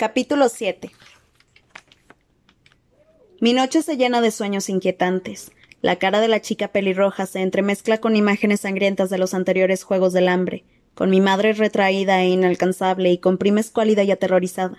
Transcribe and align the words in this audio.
Capítulo 0.00 0.48
7 0.48 0.92
Mi 3.40 3.52
noche 3.52 3.82
se 3.82 3.96
llena 3.96 4.20
de 4.20 4.30
sueños 4.30 4.68
inquietantes. 4.68 5.50
La 5.82 5.96
cara 5.96 6.20
de 6.20 6.28
la 6.28 6.40
chica 6.40 6.68
pelirroja 6.68 7.26
se 7.26 7.40
entremezcla 7.40 7.98
con 7.98 8.14
imágenes 8.14 8.60
sangrientas 8.60 9.10
de 9.10 9.18
los 9.18 9.34
anteriores 9.34 9.82
Juegos 9.82 10.12
del 10.12 10.28
Hambre, 10.28 10.62
con 10.94 11.10
mi 11.10 11.20
madre 11.20 11.52
retraída 11.52 12.22
e 12.22 12.28
inalcanzable 12.28 13.10
y 13.10 13.18
con 13.18 13.38
prima 13.38 13.58
escuálida 13.58 14.04
y 14.04 14.12
aterrorizada. 14.12 14.78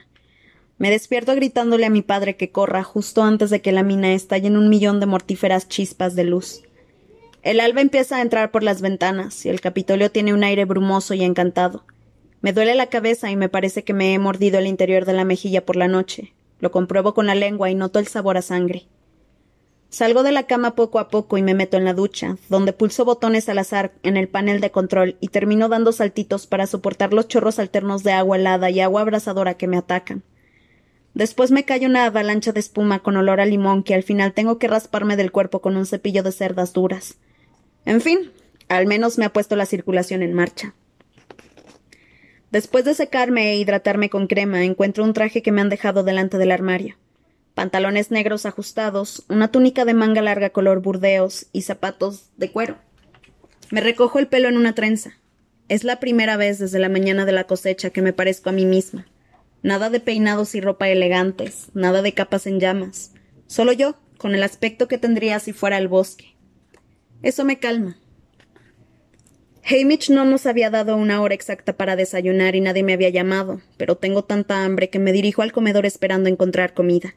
Me 0.78 0.90
despierto 0.90 1.36
gritándole 1.36 1.86
a 1.86 1.90
mi 1.90 2.02
padre 2.02 2.38
que 2.38 2.52
corra 2.52 2.86
justo 2.86 3.22
antes 3.22 3.50
de 3.50 3.62
que 3.62 3.74
la 3.74 3.84
mina 3.84 4.14
estalle 4.14 4.48
en 4.48 4.56
un 4.56 4.70
millón 4.70 5.02
de 5.02 5.06
mortíferas 5.06 5.68
chispas 5.68 6.16
de 6.16 6.24
luz. 6.24 6.64
El 7.42 7.60
alba 7.60 7.82
empieza 7.82 8.16
a 8.16 8.22
entrar 8.22 8.52
por 8.52 8.64
las 8.64 8.80
ventanas 8.80 9.46
y 9.46 9.50
el 9.50 9.60
Capitolio 9.60 10.12
tiene 10.12 10.34
un 10.34 10.46
aire 10.46 10.64
brumoso 10.64 11.14
y 11.14 11.26
encantado. 11.26 11.84
Me 12.42 12.54
duele 12.54 12.76
la 12.76 12.88
cabeza 12.88 13.30
y 13.32 13.36
me 13.36 13.50
parece 13.50 13.84
que 13.84 13.94
me 13.94 14.14
he 14.14 14.20
mordido 14.20 14.60
el 14.60 14.68
interior 14.68 15.06
de 15.06 15.14
la 15.14 15.26
mejilla 15.26 15.66
por 15.66 15.76
la 15.76 15.88
noche. 15.88 16.34
Lo 16.60 16.72
compruebo 16.72 17.14
con 17.14 17.26
la 17.26 17.36
lengua 17.36 17.70
y 17.70 17.76
noto 17.76 18.00
el 18.00 18.08
sabor 18.08 18.38
a 18.38 18.42
sangre. 18.42 18.88
Salgo 19.90 20.22
de 20.22 20.32
la 20.32 20.44
cama 20.44 20.76
poco 20.76 21.00
a 21.00 21.10
poco 21.10 21.38
y 21.38 21.42
me 21.42 21.56
meto 21.56 21.76
en 21.76 21.84
la 21.84 21.96
ducha, 21.96 22.38
donde 22.48 22.74
pulso 22.74 23.06
botones 23.06 23.50
al 23.50 23.58
azar 23.58 23.92
en 24.04 24.18
el 24.18 24.28
panel 24.28 24.62
de 24.62 24.70
control 24.70 25.18
y 25.20 25.30
termino 25.30 25.68
dando 25.68 25.92
saltitos 25.92 26.46
para 26.46 26.68
soportar 26.68 27.12
los 27.12 27.28
chorros 27.28 27.58
alternos 27.58 28.04
de 28.04 28.12
agua 28.12 28.38
helada 28.38 28.70
y 28.70 28.82
agua 28.82 29.02
abrasadora 29.02 29.56
que 29.56 29.68
me 29.68 29.78
atacan. 29.78 30.24
Después 31.16 31.50
me 31.50 31.66
cae 31.66 31.88
una 31.88 32.06
avalancha 32.06 32.52
de 32.52 32.60
espuma 32.60 33.00
con 33.00 33.18
olor 33.18 33.42
a 33.42 33.46
limón 33.46 33.82
que 33.82 33.96
al 33.96 34.04
final 34.04 34.34
tengo 34.34 34.60
que 34.60 34.68
rasparme 34.68 35.16
del 35.16 35.32
cuerpo 35.32 35.60
con 35.60 35.76
un 35.76 35.88
cepillo 35.88 36.22
de 36.22 36.32
cerdas 36.32 36.72
duras. 36.72 37.18
En 37.86 38.00
fin, 38.00 38.32
al 38.68 38.86
menos 38.86 39.18
me 39.18 39.26
ha 39.26 39.34
puesto 39.34 39.56
la 39.56 39.66
circulación 39.66 40.22
en 40.22 40.34
marcha. 40.34 40.76
Después 42.52 42.84
de 42.84 42.96
secarme 42.96 43.52
e 43.52 43.58
hidratarme 43.58 44.10
con 44.10 44.28
crema, 44.28 44.64
encuentro 44.64 45.04
un 45.04 45.14
traje 45.14 45.42
que 45.42 45.52
me 45.52 45.62
han 45.62 45.70
dejado 45.70 46.04
delante 46.04 46.38
del 46.38 46.52
armario. 46.52 46.98
Pantalones 47.54 48.10
negros 48.10 48.46
ajustados, 48.46 49.24
una 49.30 49.52
túnica 49.52 49.86
de 49.86 49.94
manga 49.94 50.22
larga 50.22 50.50
color 50.50 50.82
burdeos 50.82 51.48
y 51.52 51.62
zapatos 51.62 52.30
de 52.38 52.52
cuero. 52.52 52.78
Me 53.70 53.82
recojo 53.82 54.18
el 54.18 54.28
pelo 54.28 54.50
en 54.50 54.58
una 54.58 54.74
trenza. 54.74 55.20
Es 55.68 55.84
la 55.84 56.00
primera 56.00 56.38
vez 56.38 56.58
desde 56.58 56.80
la 56.80 56.90
mañana 56.90 57.26
de 57.26 57.34
la 57.34 57.44
cosecha 57.44 57.92
que 57.92 58.02
me 58.02 58.14
parezco 58.14 58.50
a 58.50 58.54
mí 58.54 58.66
misma. 58.66 59.06
Nada 59.62 59.90
de 59.90 60.00
peinados 60.00 60.56
y 60.56 60.62
ropa 60.62 60.90
elegantes, 60.90 61.68
nada 61.74 62.02
de 62.02 62.14
capas 62.14 62.48
en 62.48 62.60
llamas. 62.60 63.12
Solo 63.46 63.74
yo, 63.74 63.96
con 64.18 64.34
el 64.34 64.42
aspecto 64.42 64.88
que 64.88 64.98
tendría 64.98 65.40
si 65.40 65.54
fuera 65.54 65.78
el 65.78 65.88
bosque. 65.88 66.36
Eso 67.22 67.46
me 67.46 67.60
calma. 67.60 67.98
Hamish 69.64 70.10
no 70.10 70.26
nos 70.26 70.46
había 70.46 70.70
dado 70.70 70.96
una 70.96 71.22
hora 71.22 71.36
exacta 71.36 71.74
para 71.74 71.96
desayunar 71.96 72.56
y 72.56 72.62
nadie 72.62 72.84
me 72.84 72.94
había 72.94 73.10
llamado, 73.10 73.62
pero 73.78 73.98
tengo 73.98 74.24
tanta 74.24 74.64
hambre 74.64 74.90
que 74.90 75.00
me 75.00 75.12
dirijo 75.12 75.42
al 75.42 75.52
comedor 75.52 75.86
esperando 75.86 76.30
encontrar 76.30 76.74
comida. 76.74 77.16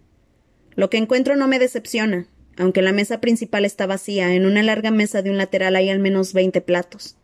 Lo 0.74 0.90
que 0.90 0.98
encuentro 0.98 1.36
no 1.36 1.48
me 1.48 1.58
decepciona, 1.58 2.26
aunque 2.56 2.82
la 2.82 2.92
mesa 2.92 3.20
principal 3.20 3.64
está 3.64 3.86
vacía, 3.86 4.34
en 4.34 4.44
una 4.44 4.62
larga 4.62 4.90
mesa 4.90 5.22
de 5.22 5.30
un 5.30 5.38
lateral 5.38 5.76
hay 5.76 5.88
al 5.88 5.98
menos 5.98 6.32
veinte 6.32 6.60
platos. 6.60 7.16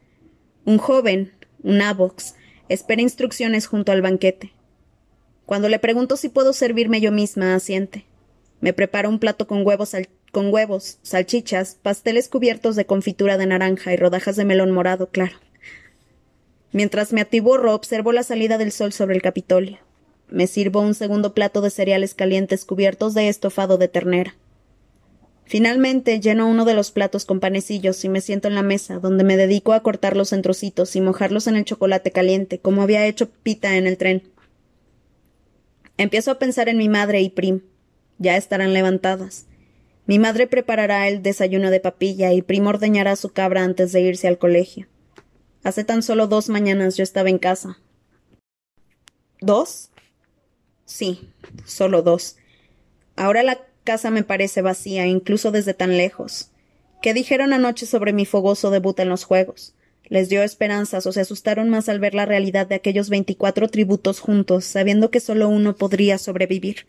Un 0.65 0.79
joven, 0.79 1.33
un 1.63 1.83
avox, 1.83 2.35
espera 2.69 3.03
instrucciones 3.03 3.67
junto 3.67 3.93
al 3.93 4.03
banquete. 4.03 4.53
Cuando 5.47 5.69
le 5.69 5.79
pregunto 5.79 6.17
si 6.17 6.29
puedo 6.29 6.53
servirme 6.53 7.01
yo 7.01 7.13
misma, 7.13 7.55
asiente. 7.55 8.05
Me 8.61 8.73
prepara 8.73 9.09
un 9.09 9.19
plato 9.19 9.47
con 9.47 9.67
huevos, 9.67 9.95
con 10.33 10.53
huevos, 10.53 10.99
salchichas, 11.03 11.77
pasteles 11.81 12.29
cubiertos 12.29 12.77
de 12.77 12.87
confitura 12.87 13.39
de 13.39 13.47
naranja 13.47 13.93
y 13.93 13.97
rodajas 13.97 14.37
de 14.37 14.45
melón 14.45 14.71
morado 14.71 15.09
claro. 15.09 15.37
Mientras 16.73 17.13
me 17.13 17.23
atiborro, 17.23 17.75
observo 17.75 18.13
la 18.13 18.23
salida 18.23 18.59
del 18.59 18.73
sol 18.73 18.93
sobre 18.93 19.15
el 19.15 19.23
Capitolio. 19.23 19.79
Me 20.29 20.47
sirvo 20.47 20.81
un 20.81 20.95
segundo 20.95 21.33
plato 21.33 21.63
de 21.63 21.71
cereales 21.71 22.15
calientes 22.15 22.65
cubiertos 22.67 23.15
de 23.15 23.29
estofado 23.29 23.79
de 23.79 23.89
ternera. 23.89 24.35
Finalmente 25.47 26.21
lleno 26.21 26.47
uno 26.47 26.67
de 26.67 26.75
los 26.75 26.91
platos 26.91 27.25
con 27.25 27.41
panecillos 27.41 28.05
y 28.05 28.11
me 28.11 28.21
siento 28.21 28.49
en 28.49 28.55
la 28.55 28.63
mesa, 28.63 28.99
donde 28.99 29.25
me 29.25 29.39
dedico 29.39 29.73
a 29.73 29.83
cortarlos 29.83 30.35
en 30.35 30.43
trocitos 30.43 30.95
y 30.95 31.01
mojarlos 31.01 31.47
en 31.47 31.57
el 31.57 31.65
chocolate 31.65 32.11
caliente, 32.11 32.59
como 32.59 32.83
había 32.83 33.07
hecho 33.07 33.31
Pita 33.31 33.77
en 33.77 33.87
el 33.87 33.97
tren. 33.97 34.31
Empiezo 35.97 36.31
a 36.31 36.39
pensar 36.39 36.69
en 36.69 36.77
mi 36.77 36.91
madre 36.91 37.23
y 37.23 37.31
Prim. 37.31 37.63
Ya 38.19 38.37
estarán 38.37 38.75
levantadas. 38.75 39.48
Mi 40.09 40.19
madre 40.19 40.47
preparará 40.47 41.07
el 41.07 41.23
desayuno 41.23 41.71
de 41.71 41.81
papilla 41.81 42.33
y 42.33 42.41
Primo 42.41 42.71
ordeñará 42.71 43.15
su 43.15 43.29
cabra 43.29 43.63
antes 43.63 43.93
de 43.93 44.01
irse 44.01 44.27
al 44.27 44.39
colegio. 44.39 44.87
Hace 45.63 45.85
tan 45.85 46.03
solo 46.03 46.27
dos 46.27 46.49
mañanas 46.49 46.97
yo 46.97 47.03
estaba 47.03 47.29
en 47.29 47.37
casa. 47.37 47.79
¿Dos? 49.43 49.91
Sí, 50.87 51.29
solo 51.67 52.01
dos. 52.01 52.37
Ahora 53.17 53.43
la 53.43 53.59
casa 53.85 54.11
me 54.11 54.23
parece 54.23 54.63
vacía, 54.63 55.07
incluso 55.07 55.53
desde 55.53 55.75
tan 55.75 55.99
lejos. 55.99 56.53
¿Qué 57.03 57.13
dijeron 57.13 57.53
anoche 57.53 57.85
sobre 57.85 58.15
mi 58.15 58.25
fogoso 58.25 58.71
debut 58.71 58.99
en 59.01 59.11
los 59.11 59.25
juegos? 59.25 59.75
¿Les 60.05 60.31
dio 60.31 60.43
esperanzas 60.43 61.07
o 61.07 61.13
se 61.13 61.21
asustaron 61.21 61.69
más 61.69 61.91
al 61.91 62.01
ver 62.01 62.15
la 62.15 62.25
realidad 62.25 62.67
de 62.67 62.77
aquellos 62.77 63.11
veinticuatro 63.11 63.69
tributos 63.69 64.21
juntos, 64.21 64.65
sabiendo 64.65 65.11
que 65.11 65.21
solo 65.21 65.51
uno 65.51 65.77
podría 65.77 66.17
sobrevivir? 66.17 66.87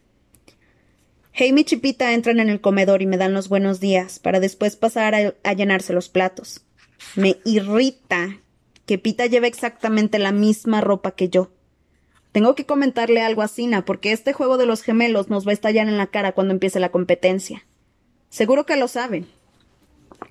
Hamish 1.38 1.74
y 1.74 1.78
Pita 1.78 2.14
entran 2.14 2.40
en 2.40 2.50
el 2.50 2.62
comedor 2.62 3.02
y 3.02 3.06
me 3.06 3.18
dan 3.18 3.34
los 3.34 3.50
buenos 3.50 3.80
días, 3.80 4.20
para 4.20 4.40
después 4.40 4.76
pasar 4.76 5.16
a, 5.16 5.54
llenarse 5.54 5.94
los 5.94 6.10
platos. 6.10 6.66
Me 7.16 7.38
irrita 7.46 8.40
que 8.86 8.98
Pita 8.98 9.26
lleve 9.26 9.48
exactamente 9.48 10.20
la 10.20 10.32
misma 10.32 10.82
ropa 10.82 11.12
que 11.12 11.30
yo. 11.30 11.52
Tengo 12.32 12.56
que 12.56 12.66
comentarle 12.66 13.22
algo 13.22 13.42
a 13.42 13.48
Sina, 13.48 13.86
porque 13.86 14.12
este 14.12 14.34
juego 14.34 14.58
de 14.58 14.66
los 14.66 14.82
gemelos 14.82 15.30
nos 15.30 15.48
va 15.48 15.52
a 15.52 15.54
estallar 15.54 15.88
en 15.88 15.98
la 15.98 16.08
cara 16.08 16.34
cuando 16.34 16.54
empiece 16.54 16.80
la 16.80 16.90
competencia. 16.90 17.66
Seguro 18.30 18.66
que 18.66 18.76
lo 18.76 18.88
saben. 18.88 19.28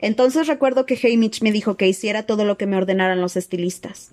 Entonces 0.00 0.46
recuerdo 0.46 0.84
que 0.84 0.98
Hamish 1.02 1.42
me 1.42 1.52
dijo 1.52 1.76
que 1.76 1.88
hiciera 1.88 2.24
todo 2.24 2.44
lo 2.44 2.58
que 2.58 2.66
me 2.66 2.76
ordenaran 2.76 3.20
los 3.20 3.36
estilistas. 3.36 4.12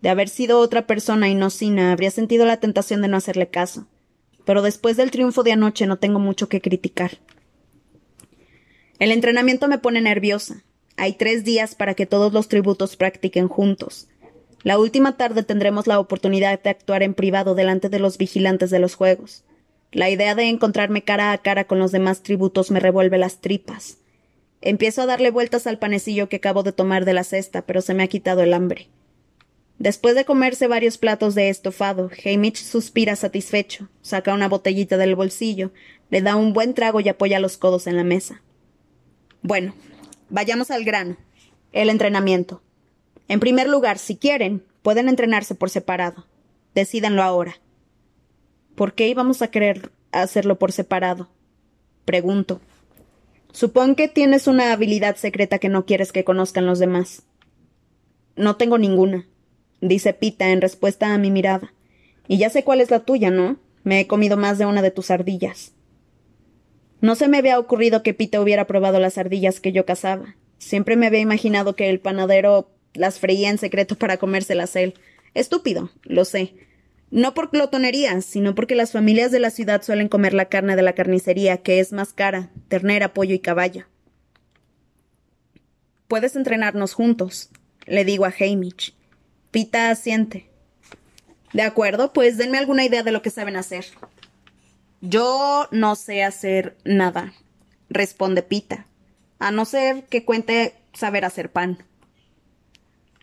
De 0.00 0.08
haber 0.08 0.28
sido 0.28 0.58
otra 0.58 0.86
persona 0.86 1.28
y 1.28 1.34
no 1.34 1.48
Sina, 1.48 1.92
habría 1.92 2.10
sentido 2.10 2.44
la 2.44 2.58
tentación 2.58 3.00
de 3.02 3.08
no 3.08 3.16
hacerle 3.16 3.48
caso 3.48 3.86
pero 4.44 4.62
después 4.62 4.96
del 4.96 5.10
triunfo 5.10 5.42
de 5.42 5.52
anoche 5.52 5.86
no 5.86 5.98
tengo 5.98 6.18
mucho 6.18 6.48
que 6.48 6.60
criticar. 6.60 7.18
El 8.98 9.12
entrenamiento 9.12 9.68
me 9.68 9.78
pone 9.78 10.00
nerviosa. 10.00 10.62
Hay 10.96 11.14
tres 11.14 11.44
días 11.44 11.74
para 11.74 11.94
que 11.94 12.06
todos 12.06 12.32
los 12.32 12.48
tributos 12.48 12.96
practiquen 12.96 13.48
juntos. 13.48 14.08
La 14.62 14.78
última 14.78 15.16
tarde 15.16 15.42
tendremos 15.42 15.86
la 15.86 15.98
oportunidad 15.98 16.60
de 16.62 16.70
actuar 16.70 17.02
en 17.02 17.14
privado 17.14 17.54
delante 17.54 17.88
de 17.88 17.98
los 17.98 18.16
vigilantes 18.16 18.70
de 18.70 18.78
los 18.78 18.94
juegos. 18.94 19.44
La 19.90 20.08
idea 20.08 20.34
de 20.34 20.48
encontrarme 20.48 21.02
cara 21.02 21.32
a 21.32 21.38
cara 21.38 21.64
con 21.64 21.78
los 21.78 21.90
demás 21.92 22.22
tributos 22.22 22.70
me 22.70 22.80
revuelve 22.80 23.18
las 23.18 23.40
tripas. 23.40 23.98
Empiezo 24.60 25.02
a 25.02 25.06
darle 25.06 25.30
vueltas 25.30 25.66
al 25.66 25.78
panecillo 25.78 26.28
que 26.28 26.36
acabo 26.36 26.62
de 26.62 26.72
tomar 26.72 27.04
de 27.04 27.12
la 27.12 27.24
cesta, 27.24 27.62
pero 27.62 27.80
se 27.80 27.94
me 27.94 28.04
ha 28.04 28.08
quitado 28.08 28.42
el 28.42 28.54
hambre. 28.54 28.88
Después 29.82 30.14
de 30.14 30.24
comerse 30.24 30.68
varios 30.68 30.96
platos 30.96 31.34
de 31.34 31.48
estofado, 31.48 32.08
Hamish 32.24 32.62
suspira 32.62 33.16
satisfecho, 33.16 33.88
saca 34.00 34.32
una 34.32 34.48
botellita 34.48 34.96
del 34.96 35.16
bolsillo, 35.16 35.72
le 36.08 36.22
da 36.22 36.36
un 36.36 36.52
buen 36.52 36.72
trago 36.72 37.00
y 37.00 37.08
apoya 37.08 37.40
los 37.40 37.56
codos 37.56 37.88
en 37.88 37.96
la 37.96 38.04
mesa. 38.04 38.42
Bueno, 39.42 39.74
vayamos 40.30 40.70
al 40.70 40.84
grano. 40.84 41.16
El 41.72 41.90
entrenamiento. 41.90 42.62
En 43.26 43.40
primer 43.40 43.68
lugar, 43.68 43.98
si 43.98 44.14
quieren, 44.16 44.62
pueden 44.82 45.08
entrenarse 45.08 45.56
por 45.56 45.68
separado. 45.68 46.28
Decídanlo 46.76 47.24
ahora. 47.24 47.56
¿Por 48.76 48.94
qué 48.94 49.08
íbamos 49.08 49.42
a 49.42 49.50
querer 49.50 49.90
hacerlo 50.12 50.60
por 50.60 50.70
separado? 50.70 51.28
Pregunto. 52.04 52.60
Supón 53.50 53.96
que 53.96 54.06
tienes 54.06 54.46
una 54.46 54.72
habilidad 54.72 55.16
secreta 55.16 55.58
que 55.58 55.68
no 55.68 55.86
quieres 55.86 56.12
que 56.12 56.22
conozcan 56.22 56.66
los 56.66 56.78
demás. 56.78 57.24
No 58.36 58.54
tengo 58.54 58.78
ninguna 58.78 59.26
dice 59.82 60.14
Pita 60.14 60.48
en 60.50 60.62
respuesta 60.62 61.12
a 61.12 61.18
mi 61.18 61.30
mirada. 61.30 61.74
Y 62.26 62.38
ya 62.38 62.48
sé 62.48 62.64
cuál 62.64 62.80
es 62.80 62.90
la 62.90 63.00
tuya, 63.00 63.30
¿no? 63.30 63.58
Me 63.84 64.00
he 64.00 64.06
comido 64.06 64.38
más 64.38 64.56
de 64.56 64.64
una 64.64 64.80
de 64.80 64.90
tus 64.90 65.10
ardillas. 65.10 65.72
No 67.02 67.16
se 67.16 67.28
me 67.28 67.38
había 67.38 67.58
ocurrido 67.58 68.02
que 68.02 68.14
Pita 68.14 68.40
hubiera 68.40 68.66
probado 68.66 69.00
las 69.00 69.18
ardillas 69.18 69.60
que 69.60 69.72
yo 69.72 69.84
cazaba. 69.84 70.36
Siempre 70.58 70.96
me 70.96 71.08
había 71.08 71.18
imaginado 71.18 71.74
que 71.74 71.90
el 71.90 71.98
panadero 71.98 72.70
las 72.94 73.18
freía 73.18 73.50
en 73.50 73.58
secreto 73.58 73.96
para 73.96 74.18
comérselas 74.18 74.76
él. 74.76 74.94
Estúpido, 75.34 75.90
lo 76.04 76.24
sé. 76.24 76.54
No 77.10 77.34
por 77.34 77.50
glotonería, 77.50 78.20
sino 78.20 78.54
porque 78.54 78.76
las 78.76 78.92
familias 78.92 79.32
de 79.32 79.40
la 79.40 79.50
ciudad 79.50 79.82
suelen 79.82 80.08
comer 80.08 80.32
la 80.32 80.46
carne 80.46 80.76
de 80.76 80.82
la 80.82 80.94
carnicería, 80.94 81.58
que 81.58 81.80
es 81.80 81.92
más 81.92 82.12
cara, 82.12 82.50
ternera, 82.68 83.12
pollo 83.12 83.34
y 83.34 83.40
caballo. 83.40 83.86
Puedes 86.06 86.36
entrenarnos 86.36 86.94
juntos, 86.94 87.50
le 87.84 88.04
digo 88.04 88.24
a 88.24 88.32
Hamish. 88.38 88.94
Pita 89.52 89.90
asiente. 89.90 90.48
De 91.52 91.60
acuerdo, 91.60 92.14
pues 92.14 92.38
denme 92.38 92.56
alguna 92.56 92.86
idea 92.86 93.02
de 93.02 93.12
lo 93.12 93.20
que 93.20 93.28
saben 93.28 93.56
hacer. 93.56 93.84
Yo 95.02 95.68
no 95.70 95.94
sé 95.94 96.24
hacer 96.24 96.76
nada, 96.84 97.34
responde 97.90 98.42
Pita, 98.42 98.86
a 99.38 99.50
no 99.50 99.66
ser 99.66 100.04
que 100.04 100.24
cuente 100.24 100.74
saber 100.94 101.26
hacer 101.26 101.52
pan. 101.52 101.84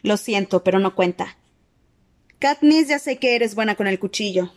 Lo 0.04 0.18
siento, 0.18 0.64
pero 0.64 0.78
no 0.78 0.94
cuenta. 0.94 1.36
Katniss 2.38 2.88
ya 2.88 3.00
sé 3.00 3.18
que 3.18 3.36
eres 3.36 3.56
buena 3.56 3.74
con 3.76 3.88
el 3.88 3.98
cuchillo. 3.98 4.54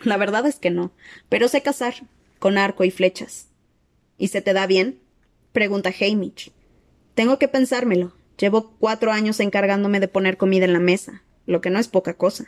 La 0.00 0.16
verdad 0.16 0.46
es 0.46 0.56
que 0.56 0.70
no, 0.70 0.90
pero 1.28 1.48
sé 1.48 1.60
cazar, 1.60 1.94
con 2.38 2.56
arco 2.56 2.82
y 2.84 2.90
flechas. 2.90 3.48
¿Y 4.16 4.28
se 4.28 4.40
te 4.40 4.54
da 4.54 4.66
bien? 4.66 5.00
pregunta 5.52 5.90
Hamish. 5.90 6.50
Tengo 7.14 7.38
que 7.38 7.48
pensármelo. 7.48 8.14
Llevo 8.38 8.76
cuatro 8.78 9.12
años 9.12 9.40
encargándome 9.40 10.00
de 10.00 10.08
poner 10.08 10.36
comida 10.36 10.64
en 10.64 10.72
la 10.72 10.80
mesa, 10.80 11.22
lo 11.46 11.60
que 11.60 11.70
no 11.70 11.78
es 11.78 11.88
poca 11.88 12.14
cosa. 12.14 12.46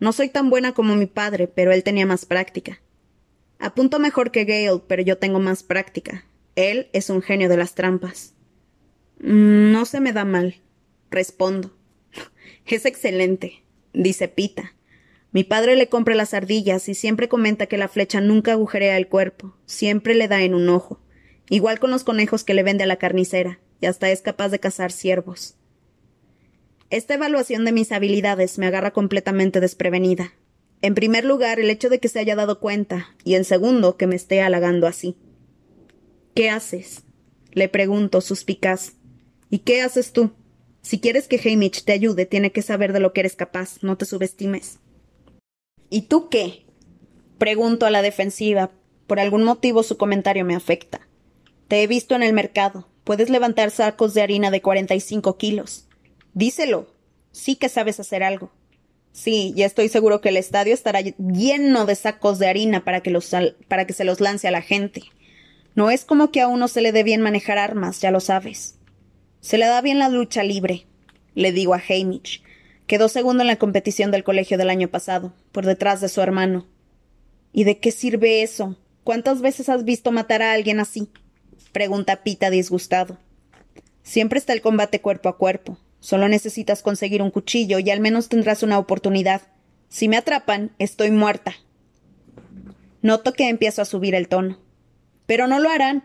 No 0.00 0.12
soy 0.12 0.28
tan 0.28 0.50
buena 0.50 0.72
como 0.72 0.96
mi 0.96 1.06
padre, 1.06 1.46
pero 1.46 1.72
él 1.72 1.84
tenía 1.84 2.06
más 2.06 2.26
práctica. 2.26 2.80
Apunto 3.58 3.98
mejor 3.98 4.32
que 4.32 4.44
Gale, 4.44 4.82
pero 4.88 5.02
yo 5.02 5.18
tengo 5.18 5.38
más 5.38 5.62
práctica. 5.62 6.24
Él 6.56 6.88
es 6.92 7.08
un 7.10 7.22
genio 7.22 7.48
de 7.48 7.56
las 7.56 7.74
trampas. 7.74 8.34
Mm, 9.20 9.70
no 9.70 9.84
se 9.84 10.00
me 10.00 10.12
da 10.12 10.24
mal, 10.24 10.56
respondo. 11.10 11.76
Es 12.66 12.84
excelente, 12.86 13.62
dice 13.92 14.28
Pita. 14.28 14.74
Mi 15.30 15.44
padre 15.44 15.76
le 15.76 15.88
compra 15.88 16.14
las 16.14 16.34
ardillas 16.34 16.88
y 16.88 16.94
siempre 16.94 17.28
comenta 17.28 17.66
que 17.66 17.78
la 17.78 17.88
flecha 17.88 18.20
nunca 18.20 18.52
agujerea 18.52 18.98
el 18.98 19.08
cuerpo, 19.08 19.56
siempre 19.64 20.14
le 20.14 20.28
da 20.28 20.42
en 20.42 20.54
un 20.54 20.68
ojo, 20.68 21.00
igual 21.48 21.78
con 21.78 21.90
los 21.90 22.04
conejos 22.04 22.44
que 22.44 22.52
le 22.52 22.62
vende 22.62 22.84
a 22.84 22.86
la 22.86 22.96
carnicera, 22.96 23.58
y 23.82 23.86
hasta 23.86 24.10
es 24.10 24.22
capaz 24.22 24.48
de 24.48 24.60
cazar 24.60 24.92
ciervos. 24.92 25.56
Esta 26.88 27.14
evaluación 27.14 27.64
de 27.64 27.72
mis 27.72 27.92
habilidades 27.92 28.58
me 28.58 28.66
agarra 28.66 28.92
completamente 28.92 29.60
desprevenida. 29.60 30.32
En 30.82 30.94
primer 30.94 31.24
lugar, 31.24 31.60
el 31.60 31.68
hecho 31.68 31.90
de 31.90 31.98
que 31.98 32.08
se 32.08 32.20
haya 32.20 32.36
dado 32.36 32.60
cuenta, 32.60 33.08
y 33.24 33.34
en 33.34 33.44
segundo, 33.44 33.96
que 33.96 34.06
me 34.06 34.14
esté 34.14 34.40
halagando 34.40 34.86
así. 34.86 35.16
¿Qué 36.34 36.48
haces? 36.48 37.02
le 37.52 37.68
pregunto, 37.68 38.20
suspicaz. 38.20 38.94
¿Y 39.50 39.58
qué 39.58 39.82
haces 39.82 40.12
tú? 40.12 40.32
Si 40.80 41.00
quieres 41.00 41.28
que 41.28 41.40
Hamish 41.44 41.84
te 41.84 41.92
ayude, 41.92 42.24
tiene 42.24 42.52
que 42.52 42.62
saber 42.62 42.92
de 42.92 43.00
lo 43.00 43.12
que 43.12 43.20
eres 43.20 43.36
capaz, 43.36 43.82
no 43.82 43.98
te 43.98 44.04
subestimes. 44.04 44.78
¿Y 45.90 46.02
tú 46.02 46.28
qué? 46.28 46.66
Pregunto 47.38 47.84
a 47.84 47.90
la 47.90 48.00
defensiva. 48.00 48.70
Por 49.06 49.20
algún 49.20 49.42
motivo 49.42 49.82
su 49.82 49.96
comentario 49.96 50.44
me 50.44 50.54
afecta. 50.54 51.08
Te 51.68 51.82
he 51.82 51.86
visto 51.86 52.14
en 52.14 52.22
el 52.22 52.32
mercado. 52.32 52.88
Puedes 53.04 53.30
levantar 53.30 53.70
sacos 53.70 54.14
de 54.14 54.22
harina 54.22 54.50
de 54.50 54.62
cuarenta 54.62 54.94
y 54.94 55.00
cinco 55.00 55.36
kilos. 55.36 55.86
Díselo. 56.34 56.92
Sí 57.32 57.56
que 57.56 57.68
sabes 57.68 57.98
hacer 57.98 58.22
algo. 58.22 58.52
Sí, 59.12 59.52
ya 59.56 59.66
estoy 59.66 59.88
seguro 59.88 60.20
que 60.20 60.30
el 60.30 60.36
estadio 60.36 60.72
estará 60.72 61.00
lleno 61.00 61.84
de 61.84 61.94
sacos 61.94 62.38
de 62.38 62.48
harina 62.48 62.84
para 62.84 63.00
que, 63.02 63.10
los 63.10 63.30
para 63.68 63.86
que 63.86 63.92
se 63.92 64.04
los 64.04 64.20
lance 64.20 64.48
a 64.48 64.52
la 64.52 64.62
gente. 64.62 65.02
No 65.74 65.90
es 65.90 66.04
como 66.04 66.30
que 66.30 66.40
a 66.40 66.48
uno 66.48 66.68
se 66.68 66.80
le 66.80 66.92
dé 66.92 67.02
bien 67.02 67.20
manejar 67.20 67.58
armas, 67.58 68.00
ya 68.00 68.10
lo 68.10 68.20
sabes. 68.20 68.78
Se 69.40 69.58
le 69.58 69.66
da 69.66 69.80
bien 69.80 69.98
la 69.98 70.08
lucha 70.08 70.42
libre, 70.44 70.86
le 71.34 71.52
digo 71.52 71.74
a 71.74 71.82
Hamish. 71.86 72.42
Quedó 72.86 73.08
segundo 73.08 73.42
en 73.42 73.48
la 73.48 73.56
competición 73.56 74.10
del 74.10 74.24
colegio 74.24 74.58
del 74.58 74.70
año 74.70 74.88
pasado, 74.88 75.32
por 75.50 75.66
detrás 75.66 76.00
de 76.00 76.08
su 76.08 76.20
hermano. 76.20 76.66
¿Y 77.52 77.64
de 77.64 77.78
qué 77.78 77.90
sirve 77.90 78.42
eso? 78.42 78.78
¿Cuántas 79.04 79.40
veces 79.40 79.68
has 79.68 79.84
visto 79.84 80.12
matar 80.12 80.42
a 80.42 80.52
alguien 80.52 80.80
así? 80.80 81.08
Pregunta 81.72 82.22
Pita 82.22 82.50
disgustado. 82.50 83.18
Siempre 84.02 84.38
está 84.38 84.52
el 84.52 84.60
combate 84.60 85.00
cuerpo 85.00 85.28
a 85.28 85.38
cuerpo. 85.38 85.78
Solo 86.00 86.28
necesitas 86.28 86.82
conseguir 86.82 87.22
un 87.22 87.30
cuchillo 87.30 87.78
y 87.78 87.90
al 87.90 88.00
menos 88.00 88.28
tendrás 88.28 88.62
una 88.62 88.78
oportunidad. 88.78 89.42
Si 89.88 90.08
me 90.08 90.16
atrapan, 90.16 90.72
estoy 90.78 91.10
muerta. 91.10 91.54
Noto 93.02 93.32
que 93.32 93.48
empiezo 93.48 93.82
a 93.82 93.84
subir 93.84 94.14
el 94.14 94.28
tono. 94.28 94.58
Pero 95.26 95.46
no 95.46 95.60
lo 95.60 95.70
harán. 95.70 96.04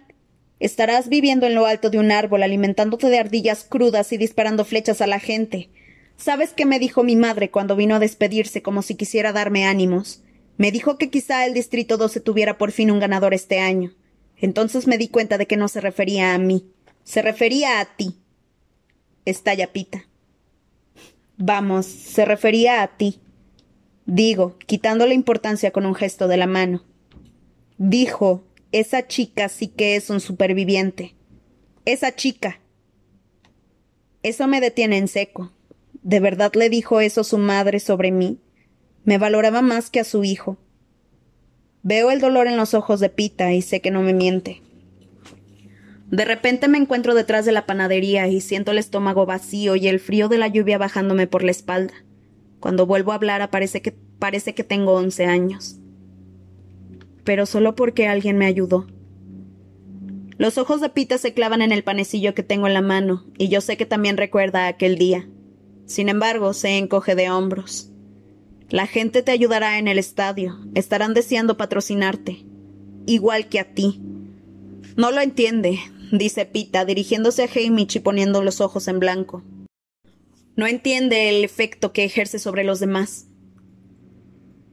Estarás 0.60 1.10
viviendo 1.10 1.46
en 1.46 1.56
lo 1.56 1.66
alto 1.66 1.90
de 1.90 2.00
un 2.00 2.12
árbol, 2.12 2.44
alimentándote 2.44 3.10
de 3.10 3.20
ardillas 3.20 3.64
crudas 3.64 4.12
y 4.12 4.18
disparando 4.18 4.66
flechas 4.66 5.02
a 5.02 5.08
la 5.08 5.20
gente. 5.20 5.70
¿Sabes 6.18 6.54
qué 6.54 6.66
me 6.66 6.80
dijo 6.80 7.04
mi 7.04 7.16
madre 7.16 7.52
cuando 7.52 7.76
vino 7.76 7.96
a 7.96 8.00
despedirse 8.00 8.64
como 8.64 8.82
si 8.82 8.96
quisiera 8.96 9.34
darme 9.34 9.66
ánimos? 9.66 10.24
Me 10.58 10.72
dijo 10.72 10.98
que 10.98 11.12
quizá 11.12 11.46
el 11.46 11.54
Distrito 11.54 11.98
12 11.98 12.20
tuviera 12.22 12.58
por 12.58 12.72
fin 12.72 12.90
un 12.90 13.00
ganador 13.00 13.36
este 13.36 13.60
año. 13.60 13.94
Entonces 14.40 14.88
me 14.88 14.98
di 14.98 15.08
cuenta 15.08 15.38
de 15.38 15.48
que 15.48 15.58
no 15.58 15.68
se 15.68 15.82
refería 15.82 16.34
a 16.34 16.38
mí. 16.38 16.72
Se 17.04 17.22
refería 17.22 17.80
a 17.80 17.86
ti. 17.86 18.18
Estalla 19.26 19.74
Pita. 19.74 20.06
Vamos, 21.38 21.86
se 21.86 22.26
refería 22.26 22.82
a 22.82 22.98
ti. 22.98 23.20
Digo, 24.06 24.58
quitando 24.66 25.06
la 25.06 25.14
importancia 25.14 25.72
con 25.72 25.86
un 25.86 25.96
gesto 25.96 26.28
de 26.28 26.38
la 26.38 26.48
mano. 26.48 26.84
Dijo, 27.78 28.44
esa 28.72 29.08
chica 29.08 29.50
sí 29.50 29.68
que 29.68 29.96
es 29.96 30.10
un 30.10 30.20
superviviente. 30.20 31.16
Esa 31.86 32.16
chica. 32.16 32.60
Eso 34.24 34.48
me 34.48 34.62
detiene 34.62 34.98
en 34.98 35.08
seco. 35.08 35.52
¿De 36.04 36.20
verdad 36.20 36.54
le 36.54 36.70
dijo 36.70 37.02
eso 37.02 37.24
su 37.24 37.38
madre 37.38 37.80
sobre 37.80 38.12
mí? 38.12 38.40
Me 39.04 39.18
valoraba 39.18 39.62
más 39.62 39.90
que 39.90 40.00
a 40.00 40.04
su 40.04 40.24
hijo. 40.24 40.58
Veo 41.90 42.12
el 42.12 42.20
dolor 42.20 42.48
en 42.48 42.58
los 42.58 42.74
ojos 42.74 43.00
de 43.00 43.08
Pita 43.08 43.54
y 43.54 43.62
sé 43.62 43.80
que 43.80 43.92
no 43.92 44.02
me 44.02 44.14
miente. 44.14 44.62
De 46.12 46.26
repente 46.26 46.68
me 46.68 46.78
encuentro 46.78 47.16
detrás 47.16 47.46
de 47.46 47.54
la 47.54 47.66
panadería 47.66 48.28
y 48.28 48.42
siento 48.42 48.72
el 48.72 48.78
estómago 48.78 49.26
vacío 49.26 49.78
y 49.78 49.88
el 49.88 50.02
frío 50.02 50.28
de 50.28 50.38
la 50.38 50.50
lluvia 50.50 50.78
bajándome 50.78 51.28
por 51.28 51.44
la 51.44 51.52
espalda. 51.52 51.94
Cuando 52.60 52.86
vuelvo 52.86 53.14
a 53.14 53.16
hablar 53.16 53.50
parece 53.50 53.82
que, 53.82 53.94
parece 54.20 54.54
que 54.54 54.66
tengo 54.66 54.96
once 54.96 55.28
años. 55.28 55.80
Pero 57.24 57.46
solo 57.46 57.74
porque 57.74 58.10
alguien 58.10 58.38
me 58.38 58.48
ayudó. 58.48 58.88
Los 60.38 60.58
ojos 60.58 60.82
de 60.82 60.90
Pita 60.90 61.18
se 61.18 61.34
clavan 61.34 61.62
en 61.62 61.72
el 61.72 61.86
panecillo 61.86 62.34
que 62.34 62.44
tengo 62.44 62.68
en 62.68 62.74
la 62.74 62.82
mano, 62.82 63.24
y 63.38 63.48
yo 63.48 63.62
sé 63.62 63.78
que 63.78 63.86
también 63.86 64.18
recuerda 64.18 64.68
aquel 64.68 64.98
día. 64.98 65.30
Sin 65.86 66.10
embargo, 66.10 66.52
se 66.52 66.78
encoge 66.78 67.16
de 67.16 67.30
hombros. 67.30 67.94
La 68.70 68.86
gente 68.86 69.22
te 69.22 69.32
ayudará 69.32 69.80
en 69.80 69.88
el 69.88 69.98
estadio. 69.98 70.60
Estarán 70.76 71.14
deseando 71.14 71.56
patrocinarte. 71.56 72.46
Igual 73.06 73.48
que 73.48 73.60
a 73.60 73.74
ti. 73.74 74.02
No 74.98 75.12
lo 75.12 75.22
entiende, 75.22 75.80
dice 76.12 76.46
Pita, 76.46 76.84
dirigiéndose 76.84 77.44
a 77.44 77.48
Hamish 77.48 77.98
y 77.98 78.00
poniendo 78.00 78.44
los 78.44 78.60
ojos 78.60 78.88
en 78.88 79.00
blanco. 79.00 79.44
No 80.58 80.68
entiende 80.68 81.30
el 81.30 81.44
efecto 81.44 81.94
que 81.94 82.04
ejerce 82.04 82.40
sobre 82.40 82.64
los 82.64 82.80
demás. 82.80 83.28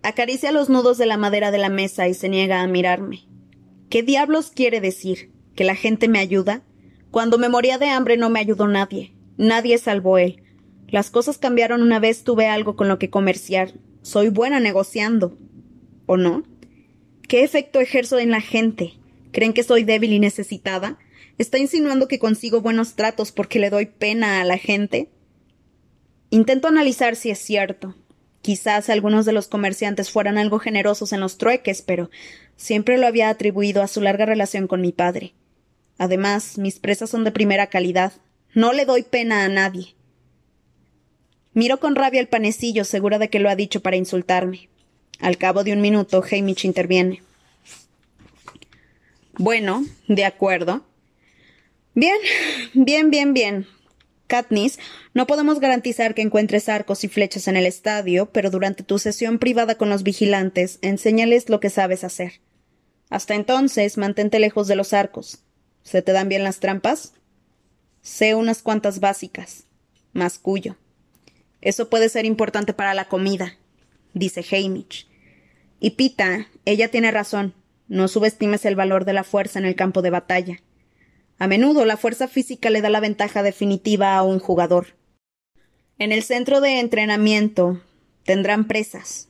Acaricia 0.02 0.50
los 0.50 0.68
nudos 0.68 0.98
de 0.98 1.06
la 1.06 1.16
madera 1.16 1.50
de 1.50 1.58
la 1.58 1.68
mesa 1.68 2.08
y 2.08 2.14
se 2.14 2.28
niega 2.28 2.62
a 2.62 2.66
mirarme. 2.66 3.28
¿Qué 3.90 4.02
diablos 4.02 4.50
quiere 4.50 4.80
decir? 4.80 5.30
¿Que 5.54 5.64
la 5.64 5.76
gente 5.76 6.08
me 6.08 6.18
ayuda? 6.18 6.62
Cuando 7.10 7.38
me 7.38 7.48
moría 7.48 7.78
de 7.78 7.90
hambre 7.90 8.16
no 8.16 8.28
me 8.28 8.40
ayudó 8.40 8.66
nadie. 8.66 9.14
Nadie 9.36 9.78
salvó 9.78 10.18
él. 10.18 10.43
Las 10.94 11.10
cosas 11.10 11.38
cambiaron 11.38 11.82
una 11.82 11.98
vez 11.98 12.22
tuve 12.22 12.46
algo 12.46 12.76
con 12.76 12.86
lo 12.86 13.00
que 13.00 13.10
comerciar. 13.10 13.72
Soy 14.02 14.28
buena 14.28 14.60
negociando. 14.60 15.36
¿O 16.06 16.16
no? 16.16 16.44
¿Qué 17.26 17.42
efecto 17.42 17.80
ejerzo 17.80 18.20
en 18.20 18.30
la 18.30 18.40
gente? 18.40 18.92
¿Creen 19.32 19.54
que 19.54 19.64
soy 19.64 19.82
débil 19.82 20.12
y 20.12 20.20
necesitada? 20.20 20.96
¿Está 21.36 21.58
insinuando 21.58 22.06
que 22.06 22.20
consigo 22.20 22.60
buenos 22.60 22.94
tratos 22.94 23.32
porque 23.32 23.58
le 23.58 23.70
doy 23.70 23.86
pena 23.86 24.40
a 24.40 24.44
la 24.44 24.56
gente? 24.56 25.10
Intento 26.30 26.68
analizar 26.68 27.16
si 27.16 27.30
es 27.30 27.40
cierto. 27.40 27.96
Quizás 28.40 28.88
algunos 28.88 29.26
de 29.26 29.32
los 29.32 29.48
comerciantes 29.48 30.12
fueran 30.12 30.38
algo 30.38 30.60
generosos 30.60 31.12
en 31.12 31.18
los 31.18 31.38
trueques, 31.38 31.82
pero 31.82 32.08
siempre 32.54 32.98
lo 32.98 33.08
había 33.08 33.30
atribuido 33.30 33.82
a 33.82 33.88
su 33.88 34.00
larga 34.00 34.26
relación 34.26 34.68
con 34.68 34.80
mi 34.80 34.92
padre. 34.92 35.34
Además, 35.98 36.56
mis 36.56 36.78
presas 36.78 37.10
son 37.10 37.24
de 37.24 37.32
primera 37.32 37.66
calidad. 37.66 38.12
No 38.54 38.72
le 38.72 38.84
doy 38.84 39.02
pena 39.02 39.44
a 39.44 39.48
nadie. 39.48 39.96
Miro 41.54 41.78
con 41.78 41.94
rabia 41.94 42.20
el 42.20 42.28
panecillo, 42.28 42.84
segura 42.84 43.18
de 43.18 43.30
que 43.30 43.38
lo 43.38 43.48
ha 43.48 43.56
dicho 43.56 43.80
para 43.80 43.96
insultarme. 43.96 44.68
Al 45.20 45.38
cabo 45.38 45.64
de 45.64 45.72
un 45.72 45.80
minuto, 45.80 46.22
Hamish 46.28 46.66
interviene. 46.66 47.22
Bueno, 49.38 49.84
de 50.08 50.24
acuerdo. 50.24 50.84
Bien, 51.94 52.16
bien, 52.74 53.10
bien, 53.10 53.34
bien. 53.34 53.66
Katniss, 54.26 54.78
no 55.12 55.26
podemos 55.26 55.60
garantizar 55.60 56.14
que 56.14 56.22
encuentres 56.22 56.68
arcos 56.68 57.04
y 57.04 57.08
flechas 57.08 57.46
en 57.46 57.56
el 57.56 57.66
estadio, 57.66 58.26
pero 58.32 58.50
durante 58.50 58.82
tu 58.82 58.98
sesión 58.98 59.38
privada 59.38 59.76
con 59.76 59.90
los 59.90 60.02
vigilantes, 60.02 60.78
enséñales 60.82 61.48
lo 61.48 61.60
que 61.60 61.70
sabes 61.70 62.02
hacer. 62.04 62.40
Hasta 63.10 63.34
entonces, 63.34 63.96
mantente 63.96 64.40
lejos 64.40 64.66
de 64.66 64.76
los 64.76 64.92
arcos. 64.92 65.44
¿Se 65.84 66.02
te 66.02 66.12
dan 66.12 66.28
bien 66.28 66.42
las 66.42 66.58
trampas? 66.58 67.12
Sé 68.02 68.34
unas 68.34 68.62
cuantas 68.62 68.98
básicas. 68.98 69.64
Mascullo. 70.12 70.76
Eso 71.64 71.88
puede 71.88 72.10
ser 72.10 72.26
importante 72.26 72.74
para 72.74 72.92
la 72.92 73.06
comida, 73.06 73.56
dice 74.12 74.44
Hamish. 74.52 75.08
Y 75.80 75.92
Pita, 75.92 76.46
ella 76.66 76.90
tiene 76.90 77.10
razón. 77.10 77.54
No 77.88 78.06
subestimes 78.06 78.66
el 78.66 78.76
valor 78.76 79.06
de 79.06 79.14
la 79.14 79.24
fuerza 79.24 79.58
en 79.58 79.64
el 79.64 79.74
campo 79.74 80.02
de 80.02 80.10
batalla. 80.10 80.60
A 81.38 81.46
menudo 81.46 81.86
la 81.86 81.96
fuerza 81.96 82.28
física 82.28 82.68
le 82.68 82.82
da 82.82 82.90
la 82.90 83.00
ventaja 83.00 83.42
definitiva 83.42 84.14
a 84.14 84.22
un 84.22 84.40
jugador. 84.40 84.88
En 85.98 86.12
el 86.12 86.22
centro 86.22 86.60
de 86.60 86.80
entrenamiento 86.80 87.80
tendrán 88.24 88.66
presas, 88.66 89.28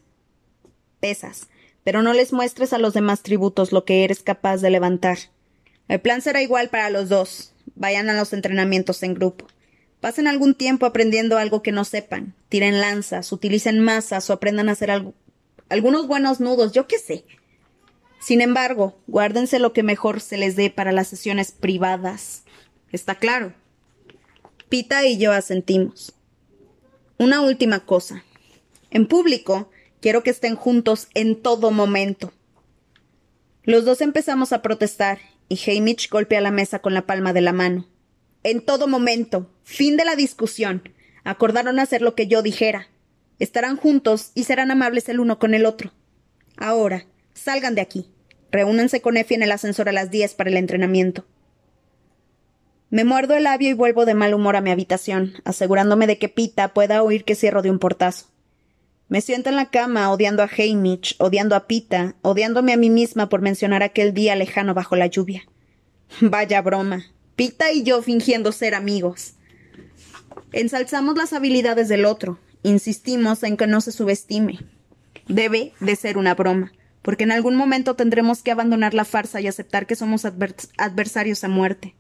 pesas, 0.99 1.49
pero 1.85 2.03
no 2.03 2.15
les 2.15 2.33
muestres 2.33 2.73
a 2.73 2.79
los 2.79 2.95
demás 2.95 3.23
tributos 3.23 3.71
lo 3.71 3.85
que 3.85 4.03
eres 4.03 4.23
capaz 4.23 4.59
de 4.59 4.71
levantar. 4.71 5.19
El 5.87 6.01
plan 6.01 6.21
será 6.21 6.43
igual 6.43 6.69
para 6.69 6.91
los 6.91 7.09
dos. 7.09 7.53
Vayan 7.77 8.11
a 8.11 8.15
los 8.15 8.33
entrenamientos 8.33 9.03
en 9.05 9.15
grupo. 9.15 9.47
Pasen 10.05 10.27
algún 10.27 10.55
tiempo 10.55 10.85
aprendiendo 10.85 11.39
algo 11.39 11.63
que 11.63 11.73
no 11.73 11.83
sepan. 11.83 12.35
Tiren 12.51 12.79
lanzas, 12.79 13.33
utilicen 13.33 13.81
masas 13.81 14.29
o 14.29 14.35
aprendan 14.35 14.69
a 14.69 14.73
hacer 14.73 14.91
algunos 15.71 16.07
buenos 16.07 16.41
nudos, 16.41 16.73
yo 16.73 16.87
qué 16.87 16.99
sé. 16.99 17.25
Sin 18.21 18.43
embargo, 18.43 18.99
guárdense 19.07 19.59
lo 19.59 19.73
que 19.73 19.83
mejor 19.83 20.21
se 20.21 20.37
les 20.37 20.57
dé 20.57 20.69
para 20.69 20.93
las 20.93 21.09
sesiones 21.09 21.53
privadas. 21.53 22.43
Está 22.93 23.15
claro. 23.15 23.55
Pita 24.69 25.07
y 25.07 25.17
yo 25.17 25.33
asentimos. 25.33 26.13
Una 27.17 27.41
última 27.41 27.87
cosa. 27.87 28.25
En 28.91 29.07
público, 29.07 29.71
quiero 30.03 30.23
que 30.23 30.29
estén 30.29 30.55
juntos 30.55 31.09
en 31.15 31.41
todo 31.41 31.71
momento. 31.71 32.31
Los 33.63 33.87
dos 33.87 34.03
empezamos 34.03 34.53
a 34.53 34.61
protestar 34.61 35.19
y 35.49 35.59
Hamish 35.67 36.11
golpea 36.11 36.43
la 36.43 36.51
mesa 36.51 36.81
con 36.81 36.93
la 36.93 37.07
palma 37.07 37.33
de 37.33 37.41
la 37.41 37.55
mano. 37.55 37.87
En 38.45 38.61
todo 38.61 38.87
momento. 38.87 39.51
Fin 39.65 39.97
de 39.97 40.05
la 40.05 40.17
discusión. 40.17 40.89
Acordaron 41.25 41.81
hacer 41.81 42.03
lo 42.03 42.15
que 42.15 42.27
yo 42.27 42.43
dijera. 42.43 42.89
Estarán 43.39 43.77
juntos 43.77 44.31
y 44.35 44.45
serán 44.45 44.71
amables 44.71 45.09
el 45.09 45.19
uno 45.19 45.39
con 45.39 45.55
el 45.55 45.67
otro. 45.67 45.93
Ahora, 46.57 47.07
salgan 47.33 47.75
de 47.75 47.81
aquí. 47.81 48.11
Reúnanse 48.53 49.01
con 49.01 49.17
Effie 49.17 49.37
en 49.37 49.43
el 49.43 49.51
ascensor 49.51 49.89
a 49.89 49.93
las 49.93 50.11
diez 50.11 50.35
para 50.35 50.51
el 50.51 50.57
entrenamiento. 50.57 51.25
Me 52.91 53.05
muerdo 53.05 53.35
el 53.35 53.45
labio 53.45 53.71
y 53.71 53.73
vuelvo 53.73 54.05
de 54.05 54.15
mal 54.15 54.35
humor 54.35 54.55
a 54.55 54.61
mi 54.61 54.71
habitación, 54.71 55.33
asegurándome 55.45 56.07
de 56.07 56.19
que 56.19 56.29
Pita 56.29 56.75
pueda 56.75 57.03
oír 57.03 57.25
que 57.25 57.35
cierro 57.35 57.63
de 57.63 57.71
un 57.71 57.81
portazo. 57.81 58.27
Me 59.09 59.23
siento 59.23 59.49
en 59.49 59.57
la 59.57 59.71
cama 59.71 60.13
odiando 60.13 60.43
a 60.43 60.51
Hamish, 60.57 61.17
odiando 61.19 61.57
a 61.57 61.67
Pita, 61.67 62.15
odiándome 62.23 62.73
a 62.73 62.77
mí 62.77 62.91
misma 62.91 63.29
por 63.29 63.41
mencionar 63.41 63.83
aquel 63.83 64.15
día 64.15 64.37
lejano 64.37 64.75
bajo 64.75 64.97
la 64.97 65.07
lluvia. 65.07 65.45
Vaya 66.21 66.63
broma. 66.63 67.14
Pita 67.37 67.73
y 67.73 67.83
yo 67.83 68.01
fingiendo 68.01 68.53
ser 68.53 68.75
amigos. 68.75 69.35
Ensalzamos 70.53 71.17
las 71.17 71.33
habilidades 71.33 71.89
del 71.89 72.05
otro, 72.05 72.39
insistimos 72.63 73.43
en 73.43 73.57
que 73.57 73.67
no 73.67 73.81
se 73.81 73.91
subestime. 73.91 74.61
Debe 75.27 75.73
de 75.81 75.97
ser 75.97 76.17
una 76.17 76.35
broma, 76.35 76.73
porque 77.03 77.25
en 77.25 77.33
algún 77.33 77.57
momento 77.57 77.97
tendremos 77.97 78.43
que 78.43 78.53
abandonar 78.53 78.95
la 78.95 79.05
farsa 79.05 79.41
y 79.41 79.49
aceptar 79.49 79.87
que 79.87 79.97
somos 79.97 80.25
adversarios 80.25 81.43
a 81.43 81.49
muerte. 81.49 81.97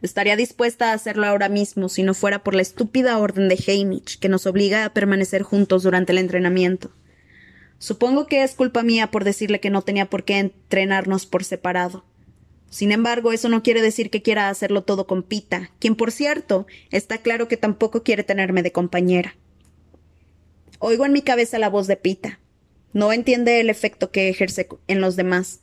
Estaría 0.00 0.36
dispuesta 0.36 0.90
a 0.90 0.94
hacerlo 0.94 1.26
ahora 1.26 1.50
mismo 1.50 1.90
si 1.90 2.02
no 2.02 2.14
fuera 2.14 2.42
por 2.42 2.54
la 2.54 2.62
estúpida 2.62 3.18
orden 3.18 3.50
de 3.50 3.62
Hamish 3.66 4.18
que 4.18 4.30
nos 4.30 4.46
obliga 4.46 4.86
a 4.86 4.94
permanecer 4.94 5.42
juntos 5.42 5.82
durante 5.82 6.12
el 6.12 6.18
entrenamiento. 6.18 6.90
Supongo 7.78 8.26
que 8.26 8.42
es 8.42 8.54
culpa 8.54 8.82
mía 8.82 9.10
por 9.10 9.24
decirle 9.24 9.60
que 9.60 9.68
no 9.68 9.82
tenía 9.82 10.08
por 10.08 10.24
qué 10.24 10.38
entrenarnos 10.38 11.26
por 11.26 11.44
separado. 11.44 12.04
Sin 12.70 12.92
embargo, 12.92 13.32
eso 13.32 13.48
no 13.48 13.64
quiere 13.64 13.82
decir 13.82 14.10
que 14.10 14.22
quiera 14.22 14.48
hacerlo 14.48 14.84
todo 14.84 15.06
con 15.06 15.24
Pita, 15.24 15.70
quien, 15.80 15.96
por 15.96 16.12
cierto, 16.12 16.66
está 16.92 17.18
claro 17.18 17.48
que 17.48 17.56
tampoco 17.56 18.04
quiere 18.04 18.22
tenerme 18.22 18.62
de 18.62 18.70
compañera. 18.70 19.36
Oigo 20.78 21.04
en 21.04 21.12
mi 21.12 21.20
cabeza 21.20 21.58
la 21.58 21.68
voz 21.68 21.88
de 21.88 21.96
Pita. 21.96 22.38
No 22.92 23.12
entiende 23.12 23.60
el 23.60 23.70
efecto 23.70 24.12
que 24.12 24.28
ejerce 24.28 24.68
en 24.86 25.00
los 25.00 25.16
demás. 25.16 25.60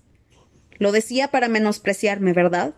Lo 0.79 0.91
decía 0.91 1.29
para 1.29 1.47
menospreciarme, 1.47 2.33
¿verdad? 2.33 2.75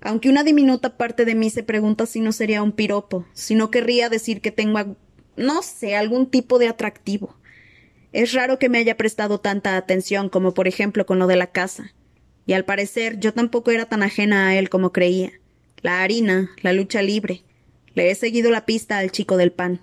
Aunque 0.00 0.28
una 0.28 0.42
diminuta 0.42 0.96
parte 0.96 1.24
de 1.24 1.36
mí 1.36 1.48
se 1.48 1.62
pregunta 1.62 2.06
si 2.06 2.20
no 2.20 2.32
sería 2.32 2.62
un 2.62 2.72
piropo, 2.72 3.26
si 3.32 3.54
no 3.54 3.70
querría 3.70 4.08
decir 4.08 4.40
que 4.40 4.50
tengo, 4.50 4.96
no 5.36 5.62
sé, 5.62 5.94
algún 5.94 6.28
tipo 6.28 6.58
de 6.58 6.66
atractivo. 6.66 7.38
Es 8.12 8.32
raro 8.32 8.58
que 8.58 8.68
me 8.68 8.78
haya 8.78 8.96
prestado 8.96 9.40
tanta 9.40 9.76
atención 9.76 10.28
como 10.28 10.52
por 10.52 10.66
ejemplo 10.66 11.06
con 11.06 11.20
lo 11.20 11.28
de 11.28 11.36
la 11.36 11.52
casa. 11.52 11.94
Y 12.46 12.54
al 12.54 12.64
parecer 12.64 13.18
yo 13.18 13.32
tampoco 13.32 13.70
era 13.70 13.86
tan 13.86 14.02
ajena 14.02 14.48
a 14.48 14.56
él 14.56 14.68
como 14.68 14.92
creía. 14.92 15.32
La 15.80 16.02
harina, 16.02 16.50
la 16.60 16.72
lucha 16.72 17.02
libre. 17.02 17.42
Le 17.94 18.10
he 18.10 18.14
seguido 18.14 18.50
la 18.50 18.66
pista 18.66 18.98
al 18.98 19.10
chico 19.10 19.36
del 19.36 19.52
pan. 19.52 19.80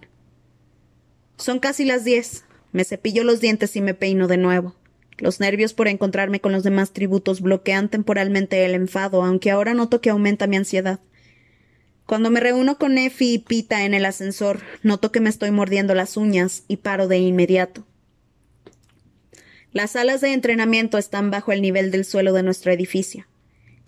Son 1.37 1.59
casi 1.59 1.85
las 1.85 2.03
diez. 2.03 2.43
Me 2.71 2.83
cepillo 2.83 3.23
los 3.23 3.39
dientes 3.39 3.75
y 3.75 3.81
me 3.81 3.93
peino 3.93 4.27
de 4.27 4.37
nuevo. 4.37 4.75
Los 5.17 5.39
nervios 5.39 5.73
por 5.73 5.87
encontrarme 5.87 6.39
con 6.39 6.51
los 6.51 6.63
demás 6.63 6.91
tributos 6.93 7.41
bloquean 7.41 7.89
temporalmente 7.89 8.63
el 8.65 8.73
enfado, 8.73 9.23
aunque 9.23 9.51
ahora 9.51 9.73
noto 9.73 10.01
que 10.01 10.09
aumenta 10.09 10.47
mi 10.47 10.55
ansiedad. 10.55 10.99
Cuando 12.05 12.31
me 12.31 12.39
reúno 12.39 12.77
con 12.77 12.97
Effie 12.97 13.33
y 13.33 13.39
Pita 13.39 13.85
en 13.85 13.93
el 13.93 14.05
ascensor, 14.05 14.61
noto 14.81 15.11
que 15.11 15.19
me 15.19 15.29
estoy 15.29 15.51
mordiendo 15.51 15.93
las 15.93 16.17
uñas 16.17 16.63
y 16.67 16.77
paro 16.77 17.07
de 17.07 17.19
inmediato. 17.19 17.85
Las 19.71 19.91
salas 19.91 20.21
de 20.21 20.33
entrenamiento 20.33 20.97
están 20.97 21.29
bajo 21.29 21.51
el 21.51 21.61
nivel 21.61 21.91
del 21.91 22.03
suelo 22.03 22.33
de 22.33 22.41
nuestro 22.41 22.71
edificio. 22.71 23.27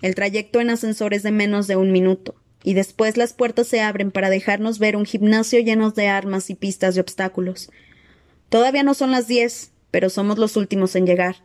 El 0.03 0.13
trayecto 0.13 0.59
en 0.59 0.69
ascensor 0.69 1.13
es 1.13 1.23
de 1.23 1.31
menos 1.31 1.65
de 1.65 1.75
un 1.75 1.91
minuto, 1.91 2.35
y 2.63 2.75
después 2.75 3.17
las 3.17 3.33
puertas 3.33 3.67
se 3.67 3.81
abren 3.81 4.11
para 4.11 4.29
dejarnos 4.29 4.77
ver 4.77 4.95
un 4.95 5.05
gimnasio 5.05 5.59
lleno 5.59 5.89
de 5.89 6.07
armas 6.07 6.51
y 6.51 6.55
pistas 6.55 6.93
de 6.93 7.01
obstáculos. 7.01 7.71
Todavía 8.49 8.83
no 8.83 8.93
son 8.93 9.11
las 9.11 9.27
diez, 9.27 9.71
pero 9.89 10.09
somos 10.09 10.37
los 10.37 10.55
últimos 10.55 10.95
en 10.95 11.07
llegar. 11.07 11.37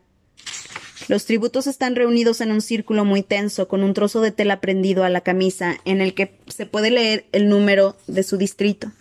Los 1.09 1.25
tributos 1.25 1.67
están 1.67 1.95
reunidos 1.95 2.41
en 2.43 2.51
un 2.51 2.61
círculo 2.61 3.05
muy 3.05 3.23
tenso, 3.23 3.69
con 3.69 3.83
un 3.83 3.95
trozo 3.95 4.21
de 4.21 4.33
tela 4.33 4.61
prendido 4.61 5.05
a 5.05 5.09
la 5.09 5.23
camisa, 5.23 5.79
en 5.85 6.03
el 6.03 6.13
que 6.13 6.39
se 6.49 6.67
puede 6.67 6.91
leer 6.91 7.27
el 7.33 7.49
número 7.49 7.97
de 8.07 8.23
su 8.23 8.37
distrito. 8.37 8.93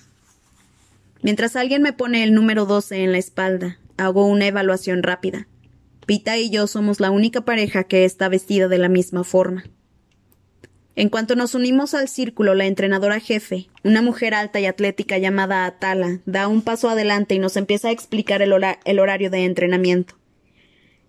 Mientras 1.24 1.56
alguien 1.56 1.82
me 1.82 1.94
pone 1.94 2.24
el 2.24 2.34
número 2.34 2.65
12 2.65 3.04
en 3.04 3.12
la 3.12 3.18
espalda, 3.18 3.80
hago 3.98 4.25
una 4.25 4.48
evaluación 4.48 5.04
rápida. 5.04 5.48
Pita 6.06 6.38
y 6.38 6.50
yo 6.50 6.68
somos 6.68 7.00
la 7.00 7.12
única 7.12 7.42
pareja 7.42 7.86
que 7.86 8.06
está 8.06 8.30
vestida 8.30 8.68
de 8.68 8.78
la 8.78 8.90
misma 8.90 9.24
forma. 9.24 9.64
En 10.98 11.10
cuanto 11.10 11.36
nos 11.36 11.56
unimos 11.56 11.94
al 11.94 12.08
círculo, 12.08 12.54
la 12.54 12.68
entrenadora 12.68 13.20
jefe, 13.20 13.68
una 13.84 14.02
mujer 14.02 14.34
alta 14.34 14.62
y 14.62 14.66
atlética 14.66 15.18
llamada 15.18 15.66
Atala, 15.66 16.22
da 16.25 16.48
un 16.48 16.62
paso 16.62 16.90
adelante 16.90 17.36
y 17.36 17.40
nos 17.40 17.58
empieza 17.58 17.90
a 17.90 17.92
explicar 17.92 18.42
el, 18.42 18.54
horario 18.54 19.30
de 19.30 19.44
entrenamiento. 19.44 20.16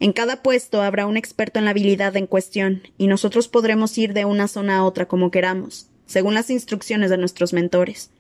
En 0.01 0.13
cada 0.13 0.43
puesto 0.43 0.83
habrá 0.83 1.07
un 1.07 1.17
experto 1.17 1.61
en 1.61 1.67
la 1.67 1.71
habilidad 1.71 2.17
en 2.17 2.27
cuestión, 2.27 2.83
y 2.99 3.07
nosotros 3.07 3.47
podremos 3.47 3.97
ir 3.97 4.13
de 4.13 4.25
una 4.25 4.49
zona 4.49 4.79
a 4.79 4.85
otra 4.85 5.07
como 5.07 5.31
queramos, 5.31 5.89
según 6.05 6.35
las 6.35 6.51
instrucciones 6.51 7.09
de 7.09 7.19
nuestros 7.19 7.53
mentores. 7.53 8.11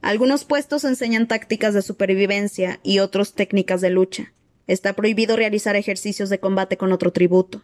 Algunos 0.00 0.44
puestos 0.44 0.84
enseñan 0.84 1.26
tácticas 1.26 1.74
de 1.74 1.82
supervivencia 1.82 2.78
y 2.82 3.00
otros 3.00 3.34
técnicas 3.34 3.80
de 3.80 3.90
lucha. 3.90 4.32
Está 4.66 4.92
prohibido 4.92 5.36
realizar 5.36 5.76
ejercicios 5.76 6.30
de 6.30 6.38
combate 6.38 6.76
con 6.76 6.92
otro 6.92 7.12
tributo. 7.12 7.62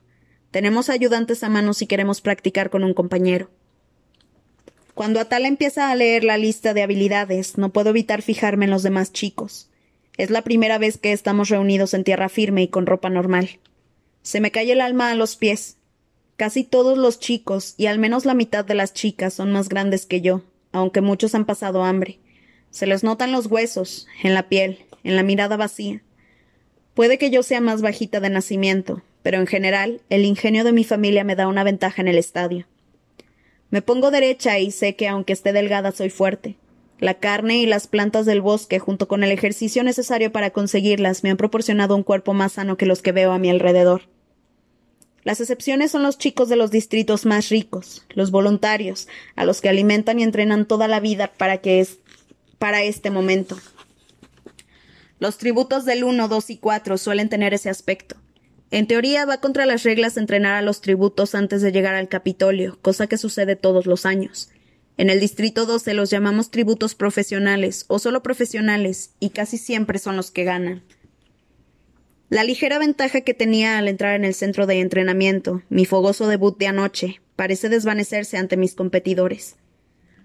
Tenemos 0.51 0.89
ayudantes 0.89 1.45
a 1.45 1.49
mano 1.49 1.75
si 1.75 1.87
queremos 1.87 2.21
practicar 2.21 2.71
con 2.71 2.83
un 2.83 2.95
compañero. 2.95 3.51
Cuando 4.95 5.21
Atala 5.21 5.49
empieza 5.49 5.91
a 5.91 5.95
leer 5.97 6.25
la 6.25 6.39
lista 6.39 6.73
de 6.73 6.83
habilidades, 6.83 7.59
no 7.59 7.73
puedo 7.73 7.91
evitar 7.91 8.23
fijarme 8.23 8.65
en 8.65 8.71
los 8.71 8.83
demás 8.83 9.13
chicos. 9.13 9.69
Es 10.17 10.31
la 10.31 10.43
primera 10.43 10.79
vez 10.79 10.97
que 10.97 11.13
estamos 11.13 11.49
reunidos 11.49 11.95
en 11.95 12.05
tierra 12.05 12.29
firme 12.29 12.63
y 12.63 12.69
con 12.69 12.87
ropa 12.87 13.11
normal. 13.11 13.59
Se 14.23 14.41
me 14.41 14.53
cae 14.53 14.71
el 14.71 14.81
alma 14.81 15.11
a 15.11 15.15
los 15.17 15.37
pies. 15.37 15.77
Casi 16.37 16.65
todos 16.65 16.97
los 16.97 17.19
chicos, 17.19 17.75
y 17.77 17.87
al 17.87 17.99
menos 17.99 18.25
la 18.25 18.35
mitad 18.35 18.65
de 18.65 18.75
las 18.75 18.93
chicas, 18.93 19.35
son 19.35 19.53
más 19.53 19.69
grandes 19.69 20.07
que 20.07 20.21
yo, 20.21 20.43
aunque 20.73 21.01
muchos 21.01 21.35
han 21.35 21.45
pasado 21.45 21.85
hambre. 21.85 22.21
Se 22.75 22.89
les 22.89 23.05
notan 23.05 23.31
los 23.31 23.47
huesos, 23.47 24.09
en 24.25 24.35
la 24.35 24.49
piel, 24.49 24.81
en 25.05 25.15
la 25.15 25.23
mirada 25.23 25.57
vacía. 25.57 26.03
Puede 26.95 27.19
que 27.19 27.31
yo 27.31 27.45
sea 27.45 27.61
más 27.61 27.83
bajita 27.83 28.19
de 28.19 28.31
nacimiento, 28.31 29.01
pero 29.23 29.39
en 29.39 29.47
general 29.47 30.01
el 30.11 30.25
ingenio 30.25 30.65
de 30.65 30.73
mi 30.73 30.83
familia 30.83 31.23
me 31.23 31.37
da 31.37 31.47
una 31.47 31.63
ventaja 31.63 32.03
en 32.03 32.09
el 32.09 32.19
estadio. 32.19 32.67
Me 33.71 33.81
pongo 33.81 34.11
derecha 34.11 34.59
y 34.59 34.73
sé 34.73 34.97
que 34.97 35.07
aunque 35.07 35.33
esté 35.33 35.53
delgada 35.53 35.93
soy 35.93 36.11
fuerte. 36.11 36.57
La 36.99 37.15
carne 37.15 37.59
y 37.59 37.67
las 37.67 37.87
plantas 37.87 38.27
del 38.27 38.41
bosque, 38.41 38.81
junto 38.81 39.07
con 39.07 39.23
el 39.23 39.31
ejercicio 39.31 39.85
necesario 39.85 40.33
para 40.33 40.51
conseguirlas, 40.51 41.23
me 41.23 41.31
han 41.31 41.37
proporcionado 41.37 41.95
un 41.95 42.03
cuerpo 42.03 42.35
más 42.35 42.55
sano 42.55 42.77
que 42.77 42.87
los 42.87 43.03
que 43.03 43.13
veo 43.13 43.31
a 43.31 43.39
mi 43.39 43.51
alrededor. 43.51 44.09
Las 45.23 45.41
excepciones 45.41 45.93
son 45.93 46.03
los 46.03 46.19
chicos 46.19 46.49
de 46.49 46.57
los 46.57 46.73
distritos 46.73 47.25
más 47.25 47.51
ricos, 47.51 48.05
los 48.11 48.31
voluntarios, 48.31 49.09
a 49.37 49.45
los 49.45 49.61
que 49.61 49.71
alimentan 49.71 50.19
y 50.19 50.23
entrenan 50.23 50.67
toda 50.67 50.89
la 50.89 50.99
vida 51.01 51.33
para 51.39 51.59
que 51.59 51.81
para 52.65 52.83
este 52.83 53.11
momento. 53.11 53.59
Los 55.19 55.37
tributos 55.37 55.85
del 55.85 56.03
1, 56.03 56.29
2 56.29 56.49
y 56.49 56.57
4 56.57 56.97
suelen 56.97 57.29
tener 57.29 57.53
ese 57.53 57.69
aspecto. 57.69 58.17
En 58.71 58.87
teoría 58.87 59.27
va 59.27 59.37
contra 59.37 59.67
las 59.67 59.83
reglas 59.83 60.17
entrenar 60.17 60.55
a 60.55 60.63
los 60.63 60.81
tributos 60.81 61.35
antes 61.35 61.61
de 61.61 61.73
llegar 61.73 61.95
al 61.95 62.09
Capitolio, 62.09 62.79
cosa 62.81 63.07
que 63.07 63.19
sucede 63.19 63.55
todos 63.55 63.85
los 63.85 64.07
años. 64.07 64.49
En 64.97 65.11
el 65.11 65.21
Distrito 65.21 65.67
12 65.67 65.93
los 65.93 66.09
llamamos 66.09 66.51
tributos 66.51 66.95
profesionales 66.95 67.85
o 67.89 67.99
solo 67.99 68.23
profesionales, 68.23 69.11
y 69.21 69.29
casi 69.29 69.59
siempre 69.59 69.99
son 69.99 70.17
los 70.17 70.31
que 70.31 70.45
ganan. 70.45 70.85
La 72.31 72.45
ligera 72.45 72.79
ventaja 72.79 73.21
que 73.21 73.35
tenía 73.35 73.77
al 73.77 73.89
entrar 73.89 74.15
en 74.17 74.25
el 74.25 74.33
centro 74.33 74.67
de 74.67 74.81
entrenamiento, 74.81 75.61
mi 75.69 75.85
fogoso 75.85 76.29
debut 76.29 76.57
de 76.57 76.69
anoche, 76.69 77.21
parece 77.37 77.69
desvanecerse 77.69 78.39
ante 78.39 78.57
mis 78.57 78.75
competidores. 78.75 79.57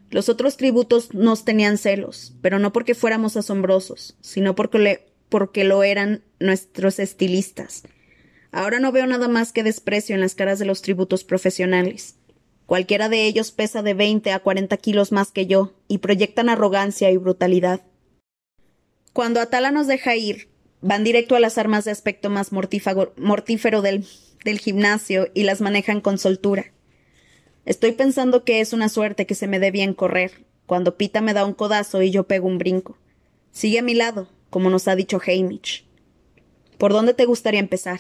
Los 0.10 0.30
otros 0.30 0.58
tributos 0.58 1.14
nos 1.14 1.46
tenían 1.46 1.78
celos, 1.78 2.34
pero 2.42 2.60
no 2.60 2.74
porque 2.74 2.96
fuéramos 2.96 3.38
asombrosos, 3.38 4.18
sino 4.22 4.56
porque, 4.56 5.08
porque 5.30 5.64
lo 5.64 5.84
eran 5.84 6.24
nuestros 6.40 7.00
estilistas, 7.00 7.84
Ahora 8.52 8.80
no 8.80 8.92
veo 8.92 9.06
nada 9.06 9.28
más 9.28 9.54
que 9.54 9.62
desprecio 9.62 10.16
en 10.16 10.22
las 10.22 10.34
caras 10.34 10.58
de 10.58 10.66
los 10.66 10.82
tributos 10.82 11.24
profesionales. 11.24 12.16
Cualquiera 12.66 13.08
de 13.08 13.26
ellos 13.26 13.52
pesa 13.52 13.84
de 13.84 13.94
veinte 13.94 14.32
a 14.32 14.40
cuarenta 14.40 14.76
kilos 14.76 15.12
más 15.12 15.32
que 15.32 15.46
yo, 15.46 15.76
y 15.88 16.00
proyectan 16.00 16.50
arrogancia 16.50 17.12
y 17.12 17.18
brutalidad. 17.18 17.82
Cuando 19.14 19.40
Atala 19.40 19.70
nos 19.70 19.86
deja 19.86 20.16
ir, 20.16 20.50
Van 20.82 21.04
directo 21.04 21.36
a 21.36 21.40
las 21.40 21.58
armas 21.58 21.86
de 21.86 21.92
aspecto 21.92 22.30
más 22.30 22.52
mortífero 22.52 23.82
del 23.82 24.60
gimnasio 24.60 25.30
y 25.34 25.44
las 25.44 25.60
manejan 25.60 26.00
con 26.00 26.18
soltura. 26.18 26.72
Estoy 27.66 27.92
pensando 27.92 28.44
que 28.44 28.62
es 28.62 28.74
una 28.74 28.90
suerte 28.90 29.26
que 29.26 29.36
se 29.36 29.48
me 29.48 29.60
dé 29.60 29.72
bien 29.72 29.94
correr, 29.94 30.46
cuando 30.66 30.98
Pita 30.98 31.22
me 31.22 31.34
da 31.34 31.46
un 31.46 31.54
codazo 31.54 32.02
y 32.02 32.12
yo 32.12 32.26
pego 32.26 32.48
un 32.48 32.58
brinco. 32.58 32.98
Sigue 33.52 33.80
a 33.80 33.84
mi 33.84 33.94
lado, 33.94 34.28
como 34.50 34.70
nos 34.70 34.88
ha 34.88 34.96
dicho 34.96 35.20
Hamish. 35.26 35.86
¿Por 36.78 36.94
dónde 36.94 37.14
te 37.14 37.26
gustaría 37.26 37.60
empezar? 37.60 38.00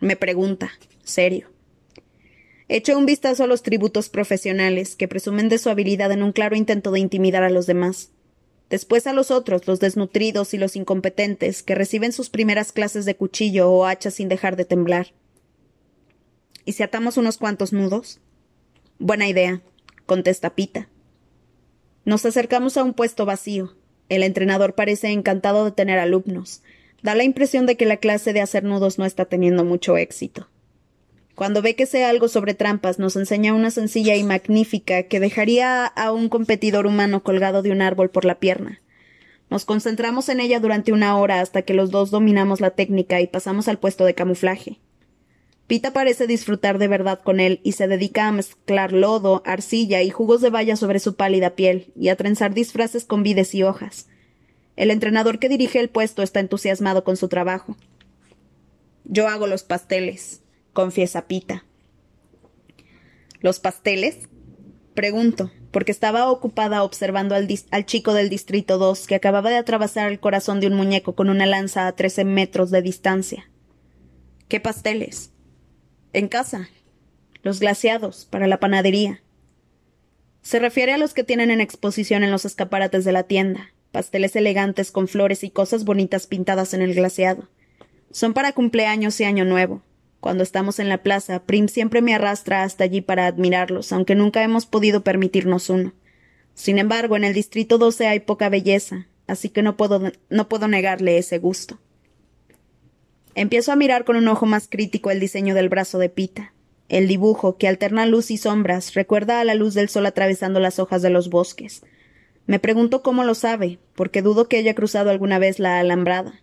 Me 0.00 0.16
pregunta, 0.16 0.70
serio. 1.02 1.50
Echo 2.68 2.96
un 2.96 3.04
vistazo 3.04 3.44
a 3.44 3.46
los 3.46 3.62
tributos 3.62 4.08
profesionales, 4.08 4.96
que 4.96 5.08
presumen 5.08 5.48
de 5.48 5.58
su 5.58 5.68
habilidad 5.68 6.12
en 6.12 6.22
un 6.22 6.32
claro 6.32 6.56
intento 6.56 6.90
de 6.92 7.00
intimidar 7.00 7.42
a 7.42 7.50
los 7.50 7.66
demás. 7.66 8.10
Después 8.70 9.06
a 9.06 9.12
los 9.12 9.30
otros, 9.30 9.66
los 9.66 9.80
desnutridos 9.80 10.54
y 10.54 10.58
los 10.58 10.74
incompetentes, 10.74 11.62
que 11.62 11.74
reciben 11.74 12.12
sus 12.12 12.30
primeras 12.30 12.72
clases 12.72 13.04
de 13.04 13.16
cuchillo 13.16 13.70
o 13.70 13.84
hacha 13.84 14.10
sin 14.10 14.28
dejar 14.28 14.56
de 14.56 14.64
temblar. 14.64 15.12
¿Y 16.64 16.72
si 16.72 16.82
atamos 16.82 17.18
unos 17.18 17.36
cuantos 17.36 17.72
nudos? 17.72 18.20
Buena 19.00 19.26
idea, 19.26 19.60
contesta 20.06 20.54
Pita. 20.54 20.88
Nos 22.04 22.24
acercamos 22.26 22.76
a 22.76 22.84
un 22.84 22.94
puesto 22.94 23.26
vacío. 23.26 23.74
El 24.08 24.22
entrenador 24.22 24.76
parece 24.76 25.08
encantado 25.08 25.64
de 25.64 25.72
tener 25.72 25.98
alumnos. 25.98 26.62
Da 27.02 27.16
la 27.16 27.24
impresión 27.24 27.66
de 27.66 27.76
que 27.76 27.86
la 27.86 27.96
clase 27.96 28.32
de 28.32 28.40
hacer 28.40 28.62
nudos 28.62 28.98
no 28.98 29.04
está 29.04 29.24
teniendo 29.24 29.64
mucho 29.64 29.96
éxito. 29.96 30.48
Cuando 31.34 31.60
ve 31.60 31.74
que 31.74 31.86
sé 31.86 32.04
algo 32.04 32.28
sobre 32.28 32.54
trampas, 32.54 33.00
nos 33.00 33.16
enseña 33.16 33.52
una 33.52 33.72
sencilla 33.72 34.14
y 34.14 34.22
magnífica 34.22 35.02
que 35.02 35.18
dejaría 35.18 35.86
a 35.86 36.12
un 36.12 36.28
competidor 36.28 36.86
humano 36.86 37.24
colgado 37.24 37.62
de 37.62 37.72
un 37.72 37.82
árbol 37.82 38.10
por 38.10 38.24
la 38.24 38.38
pierna. 38.38 38.80
Nos 39.50 39.64
concentramos 39.64 40.28
en 40.28 40.38
ella 40.38 40.60
durante 40.60 40.92
una 40.92 41.18
hora 41.18 41.40
hasta 41.40 41.62
que 41.62 41.74
los 41.74 41.90
dos 41.90 42.12
dominamos 42.12 42.60
la 42.60 42.70
técnica 42.70 43.20
y 43.20 43.26
pasamos 43.26 43.66
al 43.66 43.80
puesto 43.80 44.04
de 44.04 44.14
camuflaje. 44.14 44.78
Pita 45.66 45.92
parece 45.92 46.26
disfrutar 46.26 46.78
de 46.78 46.88
verdad 46.88 47.20
con 47.22 47.40
él 47.40 47.60
y 47.62 47.72
se 47.72 47.88
dedica 47.88 48.28
a 48.28 48.32
mezclar 48.32 48.92
lodo, 48.92 49.42
arcilla 49.46 50.02
y 50.02 50.10
jugos 50.10 50.42
de 50.42 50.50
valla 50.50 50.76
sobre 50.76 50.98
su 50.98 51.14
pálida 51.16 51.50
piel 51.50 51.92
y 51.96 52.08
a 52.08 52.16
trenzar 52.16 52.52
disfraces 52.52 53.06
con 53.06 53.22
vides 53.22 53.54
y 53.54 53.62
hojas. 53.62 54.08
El 54.76 54.90
entrenador 54.90 55.38
que 55.38 55.48
dirige 55.48 55.80
el 55.80 55.88
puesto 55.88 56.22
está 56.22 56.40
entusiasmado 56.40 57.02
con 57.02 57.16
su 57.16 57.28
trabajo. 57.28 57.76
Yo 59.04 59.28
hago 59.28 59.46
los 59.46 59.62
pasteles, 59.62 60.42
confiesa 60.72 61.26
Pita. 61.26 61.64
¿Los 63.40 63.58
pasteles? 63.58 64.28
Pregunto, 64.94 65.50
porque 65.70 65.92
estaba 65.92 66.30
ocupada 66.30 66.82
observando 66.82 67.34
al, 67.34 67.48
chico 67.86 68.14
del 68.14 68.28
Distrito 68.28 68.78
2 68.78 69.06
que 69.06 69.14
acababa 69.14 69.50
de 69.50 69.56
atravesar 69.56 70.10
el 70.10 70.20
corazón 70.20 70.60
de 70.60 70.66
un 70.66 70.74
muñeco 70.74 71.14
con 71.14 71.30
una 71.30 71.46
lanza 71.46 71.86
a 71.86 71.92
trece 71.92 72.24
metros 72.24 72.70
de 72.70 72.80
distancia. 72.80 73.50
¿Qué 74.48 74.60
pasteles? 74.60 75.33
En 76.14 76.28
casa. 76.28 76.68
Los 77.42 77.58
glaciados, 77.58 78.24
para 78.24 78.46
la 78.46 78.60
panadería. 78.60 79.20
Se 80.42 80.60
refiere 80.60 80.92
a 80.92 80.96
los 80.96 81.12
que 81.12 81.24
tienen 81.24 81.50
en 81.50 81.60
exposición 81.60 82.22
en 82.22 82.30
los 82.30 82.44
escaparates 82.44 83.04
de 83.04 83.10
la 83.10 83.24
tienda, 83.24 83.72
pasteles 83.90 84.36
elegantes 84.36 84.92
con 84.92 85.08
flores 85.08 85.42
y 85.42 85.50
cosas 85.50 85.84
bonitas 85.84 86.28
pintadas 86.28 86.72
en 86.72 86.82
el 86.82 86.94
glaciado. 86.94 87.48
Son 88.12 88.32
para 88.32 88.52
cumpleaños 88.52 89.20
y 89.20 89.24
año 89.24 89.44
nuevo. 89.44 89.82
Cuando 90.20 90.44
estamos 90.44 90.78
en 90.78 90.88
la 90.88 91.02
plaza, 91.02 91.42
Prim 91.42 91.66
siempre 91.66 92.00
me 92.00 92.14
arrastra 92.14 92.62
hasta 92.62 92.84
allí 92.84 93.00
para 93.00 93.26
admirarlos, 93.26 93.90
aunque 93.90 94.14
nunca 94.14 94.44
hemos 94.44 94.66
podido 94.66 95.02
permitirnos 95.02 95.68
uno. 95.68 95.94
Sin 96.54 96.78
embargo, 96.78 97.16
en 97.16 97.24
el 97.24 97.34
Distrito 97.34 97.76
12 97.76 98.06
hay 98.06 98.20
poca 98.20 98.48
belleza, 98.48 99.08
así 99.26 99.48
que 99.48 99.62
no 99.62 99.76
puedo, 99.76 100.12
no 100.30 100.48
puedo 100.48 100.68
negarle 100.68 101.18
ese 101.18 101.38
gusto. 101.38 101.80
Empiezo 103.36 103.72
a 103.72 103.76
mirar 103.76 104.04
con 104.04 104.16
un 104.16 104.28
ojo 104.28 104.46
más 104.46 104.68
crítico 104.68 105.10
el 105.10 105.18
diseño 105.18 105.54
del 105.54 105.68
brazo 105.68 105.98
de 105.98 106.08
Pita. 106.08 106.52
El 106.88 107.08
dibujo, 107.08 107.56
que 107.56 107.66
alterna 107.66 108.06
luz 108.06 108.30
y 108.30 108.36
sombras, 108.36 108.94
recuerda 108.94 109.40
a 109.40 109.44
la 109.44 109.56
luz 109.56 109.74
del 109.74 109.88
sol 109.88 110.06
atravesando 110.06 110.60
las 110.60 110.78
hojas 110.78 111.02
de 111.02 111.10
los 111.10 111.30
bosques. 111.30 111.82
Me 112.46 112.60
pregunto 112.60 113.02
cómo 113.02 113.24
lo 113.24 113.34
sabe, 113.34 113.78
porque 113.96 114.22
dudo 114.22 114.48
que 114.48 114.58
haya 114.58 114.74
cruzado 114.74 115.10
alguna 115.10 115.40
vez 115.40 115.58
la 115.58 115.80
alambrada. 115.80 116.42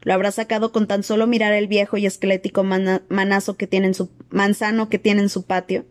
Lo 0.00 0.14
habrá 0.14 0.30
sacado 0.30 0.72
con 0.72 0.86
tan 0.86 1.02
solo 1.02 1.26
mirar 1.26 1.52
el 1.52 1.68
viejo 1.68 1.98
y 1.98 2.06
esquelético 2.06 2.64
manazo 2.64 3.06
manzano 3.10 4.88
que 4.88 4.98
tiene 4.98 5.22
en 5.22 5.28
su 5.28 5.44
patio. 5.44 5.84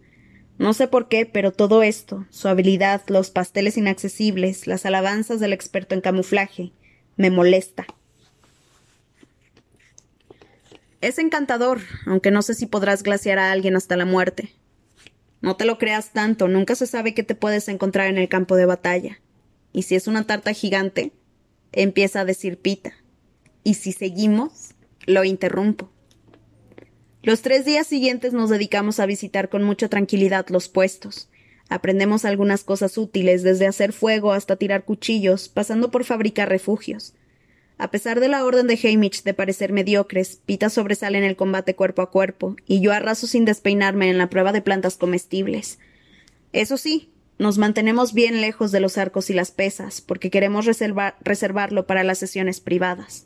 No 0.57 0.73
sé 0.73 0.87
por 0.87 1.07
qué, 1.07 1.25
pero 1.25 1.51
todo 1.51 1.83
esto, 1.83 2.25
su 2.29 2.47
habilidad, 2.47 3.01
los 3.07 3.29
pasteles 3.29 3.77
inaccesibles, 3.77 4.67
las 4.67 4.85
alabanzas 4.85 5.39
del 5.39 5.53
experto 5.53 5.95
en 5.95 6.01
camuflaje, 6.01 6.71
me 7.15 7.29
molesta. 7.29 7.85
Es 11.01 11.17
encantador, 11.17 11.81
aunque 12.05 12.29
no 12.29 12.43
sé 12.43 12.53
si 12.53 12.67
podrás 12.67 13.01
glaciar 13.01 13.39
a 13.39 13.51
alguien 13.51 13.75
hasta 13.75 13.97
la 13.97 14.05
muerte. 14.05 14.53
No 15.41 15.57
te 15.57 15.65
lo 15.65 15.79
creas 15.79 16.11
tanto, 16.13 16.47
nunca 16.47 16.75
se 16.75 16.85
sabe 16.85 17.15
qué 17.15 17.23
te 17.23 17.33
puedes 17.33 17.67
encontrar 17.67 18.07
en 18.07 18.19
el 18.19 18.29
campo 18.29 18.55
de 18.55 18.67
batalla. 18.67 19.19
Y 19.73 19.83
si 19.83 19.95
es 19.95 20.07
una 20.07 20.27
tarta 20.27 20.53
gigante, 20.53 21.11
empieza 21.71 22.21
a 22.21 22.25
decir 22.25 22.59
Pita. 22.59 22.93
Y 23.63 23.73
si 23.73 23.93
seguimos, 23.93 24.75
lo 25.07 25.23
interrumpo. 25.23 25.91
Los 27.23 27.41
tres 27.41 27.65
días 27.65 27.87
siguientes 27.87 28.33
nos 28.33 28.51
dedicamos 28.51 28.99
a 28.99 29.07
visitar 29.07 29.49
con 29.49 29.63
mucha 29.63 29.87
tranquilidad 29.89 30.47
los 30.49 30.69
puestos. 30.69 31.29
Aprendemos 31.69 32.25
algunas 32.25 32.63
cosas 32.63 32.97
útiles, 32.97 33.41
desde 33.41 33.65
hacer 33.65 33.93
fuego 33.93 34.33
hasta 34.33 34.55
tirar 34.55 34.83
cuchillos, 34.83 35.49
pasando 35.49 35.89
por 35.89 36.03
fabricar 36.03 36.49
refugios. 36.49 37.15
A 37.81 37.89
pesar 37.89 38.19
de 38.19 38.27
la 38.27 38.45
orden 38.45 38.67
de 38.67 38.79
Hamish 38.83 39.23
de 39.23 39.33
parecer 39.33 39.73
mediocres, 39.73 40.39
Pita 40.45 40.69
sobresale 40.69 41.17
en 41.17 41.23
el 41.23 41.35
combate 41.35 41.75
cuerpo 41.75 42.03
a 42.03 42.11
cuerpo, 42.11 42.55
y 42.67 42.79
yo 42.79 42.93
arraso 42.93 43.25
sin 43.25 43.43
despeinarme 43.43 44.07
en 44.07 44.19
la 44.19 44.29
prueba 44.29 44.51
de 44.51 44.61
plantas 44.61 44.97
comestibles. 44.97 45.79
Eso 46.53 46.77
sí, 46.77 47.09
nos 47.39 47.57
mantenemos 47.57 48.13
bien 48.13 48.39
lejos 48.39 48.71
de 48.71 48.81
los 48.81 48.99
arcos 48.99 49.31
y 49.31 49.33
las 49.33 49.49
pesas, 49.49 49.99
porque 49.99 50.29
queremos 50.29 50.67
reservarlo 50.67 51.87
para 51.87 52.03
las 52.03 52.19
sesiones 52.19 52.59
privadas. 52.59 53.25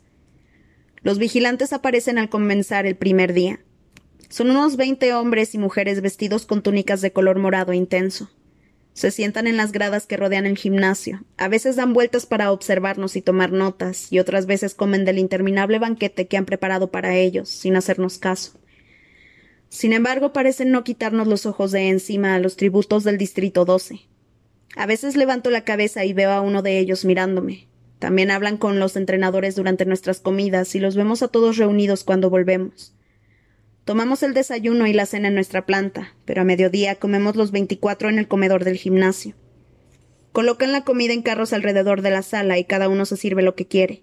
Los 1.02 1.18
vigilantes 1.18 1.74
aparecen 1.74 2.16
al 2.16 2.30
comenzar 2.30 2.86
el 2.86 2.96
primer 2.96 3.34
día. 3.34 3.60
Son 4.30 4.48
unos 4.48 4.78
veinte 4.78 5.12
hombres 5.12 5.54
y 5.54 5.58
mujeres 5.58 6.00
vestidos 6.00 6.46
con 6.46 6.62
túnicas 6.62 7.02
de 7.02 7.12
color 7.12 7.38
morado 7.38 7.74
intenso. 7.74 8.30
Se 8.96 9.10
sientan 9.10 9.46
en 9.46 9.58
las 9.58 9.72
gradas 9.72 10.06
que 10.06 10.16
rodean 10.16 10.46
el 10.46 10.56
gimnasio. 10.56 11.22
A 11.36 11.48
veces 11.48 11.76
dan 11.76 11.92
vueltas 11.92 12.24
para 12.24 12.50
observarnos 12.50 13.14
y 13.16 13.20
tomar 13.20 13.52
notas, 13.52 14.10
y 14.10 14.20
otras 14.20 14.46
veces 14.46 14.74
comen 14.74 15.04
del 15.04 15.18
interminable 15.18 15.78
banquete 15.78 16.28
que 16.28 16.38
han 16.38 16.46
preparado 16.46 16.90
para 16.90 17.14
ellos, 17.14 17.50
sin 17.50 17.76
hacernos 17.76 18.16
caso. 18.16 18.58
Sin 19.68 19.92
embargo, 19.92 20.32
parecen 20.32 20.70
no 20.70 20.82
quitarnos 20.82 21.26
los 21.26 21.44
ojos 21.44 21.72
de 21.72 21.90
encima 21.90 22.34
a 22.34 22.38
los 22.38 22.56
tributos 22.56 23.04
del 23.04 23.18
Distrito 23.18 23.66
12. 23.66 24.00
A 24.76 24.86
veces 24.86 25.14
levanto 25.14 25.50
la 25.50 25.64
cabeza 25.64 26.06
y 26.06 26.14
veo 26.14 26.30
a 26.30 26.40
uno 26.40 26.62
de 26.62 26.78
ellos 26.78 27.04
mirándome. 27.04 27.68
También 27.98 28.30
hablan 28.30 28.56
con 28.56 28.80
los 28.80 28.96
entrenadores 28.96 29.56
durante 29.56 29.84
nuestras 29.84 30.20
comidas 30.20 30.74
y 30.74 30.80
los 30.80 30.96
vemos 30.96 31.22
a 31.22 31.28
todos 31.28 31.58
reunidos 31.58 32.02
cuando 32.02 32.30
volvemos. 32.30 32.95
Tomamos 33.86 34.24
el 34.24 34.34
desayuno 34.34 34.88
y 34.88 34.92
la 34.92 35.06
cena 35.06 35.28
en 35.28 35.36
nuestra 35.36 35.64
planta, 35.64 36.12
pero 36.24 36.42
a 36.42 36.44
mediodía 36.44 36.96
comemos 36.96 37.36
los 37.36 37.52
veinticuatro 37.52 38.08
en 38.08 38.18
el 38.18 38.26
comedor 38.26 38.64
del 38.64 38.78
gimnasio. 38.78 39.36
Colocan 40.32 40.72
la 40.72 40.82
comida 40.82 41.12
en 41.12 41.22
carros 41.22 41.52
alrededor 41.52 42.02
de 42.02 42.10
la 42.10 42.22
sala 42.22 42.58
y 42.58 42.64
cada 42.64 42.88
uno 42.88 43.06
se 43.06 43.16
sirve 43.16 43.42
lo 43.42 43.54
que 43.54 43.68
quiere. 43.68 44.02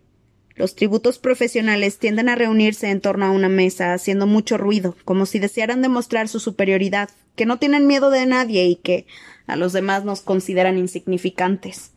Los 0.55 0.75
tributos 0.75 1.19
profesionales 1.19 1.99
tienden 1.99 2.29
a 2.29 2.35
reunirse 2.35 2.91
en 2.91 3.01
torno 3.01 3.25
a 3.25 3.31
una 3.31 3.49
mesa, 3.49 3.93
haciendo 3.93 4.25
mucho 4.25 4.57
ruido, 4.57 4.95
como 5.03 5.25
si 5.25 5.37
desearan 5.37 5.81
demostrar 5.81 6.29
su 6.29 6.39
superioridad, 6.39 7.09
que 7.35 7.45
no 7.45 7.59
tienen 7.59 7.85
miedo 7.85 8.09
de 8.09 8.25
nadie 8.25 8.63
y 8.63 8.77
que 8.77 9.05
a 9.47 9.57
los 9.57 9.73
demás 9.73 10.05
nos 10.05 10.21
consideran 10.21 10.77
insignificantes. 10.77 11.91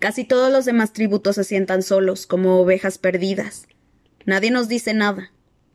Casi 0.00 0.24
todos 0.24 0.50
los 0.50 0.64
demás 0.64 0.92
tributos 0.92 1.36
se 1.36 1.44
sientan 1.44 1.84
solos, 1.84 2.26
como 2.26 2.58
ovejas 2.58 2.98
perdidas. 2.98 3.68
Nadie 4.24 4.50
nos 4.50 4.66
dice 4.66 4.94
nada. 4.94 5.30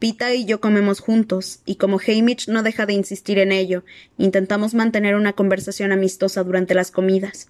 Pita 0.05 0.35
y 0.35 0.45
yo 0.45 0.61
comemos 0.61 0.99
juntos, 0.99 1.61
y 1.65 1.77
como 1.77 1.97
Hamish 1.99 2.47
no 2.47 2.61
deja 2.61 2.85
de 2.85 2.93
insistir 2.93 3.39
en 3.39 3.51
ello, 3.51 3.83
intentamos 4.19 4.75
mantener 4.75 5.15
una 5.15 5.33
conversación 5.33 5.91
amistosa 5.91 6.43
durante 6.43 6.75
las 6.75 6.91
comidas. 6.91 7.47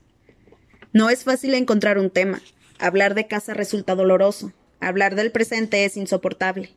No 0.94 1.10
es 1.10 1.26
fácil 1.26 1.54
encontrar 1.54 1.98
un 1.98 2.10
tema. 2.10 2.41
Hablar 2.80 3.13
de 3.13 3.28
casa 3.28 3.54
resulta 3.54 3.94
doloroso. 3.94 4.54
Hablar 4.80 5.15
del 5.15 5.34
presente 5.34 5.84
es 5.84 5.98
insoportable. 5.98 6.70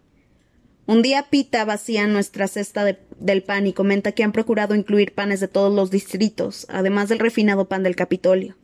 Un 0.87 1.01
día 1.01 1.27
Pita 1.31 1.65
vacía 1.65 2.09
nuestra 2.09 2.49
cesta 2.49 2.85
del 3.21 3.45
pan 3.45 3.69
y 3.69 3.73
comenta 3.73 4.11
que 4.11 4.25
han 4.25 4.33
procurado 4.33 4.75
incluir 4.75 5.15
panes 5.15 5.39
de 5.39 5.47
todos 5.47 5.73
los 5.73 5.93
distritos, 5.93 6.67
además 6.71 7.09
del 7.09 7.21
refinado 7.21 7.69
pan 7.69 7.85
del 7.85 7.95
Capitolio. 7.95 8.57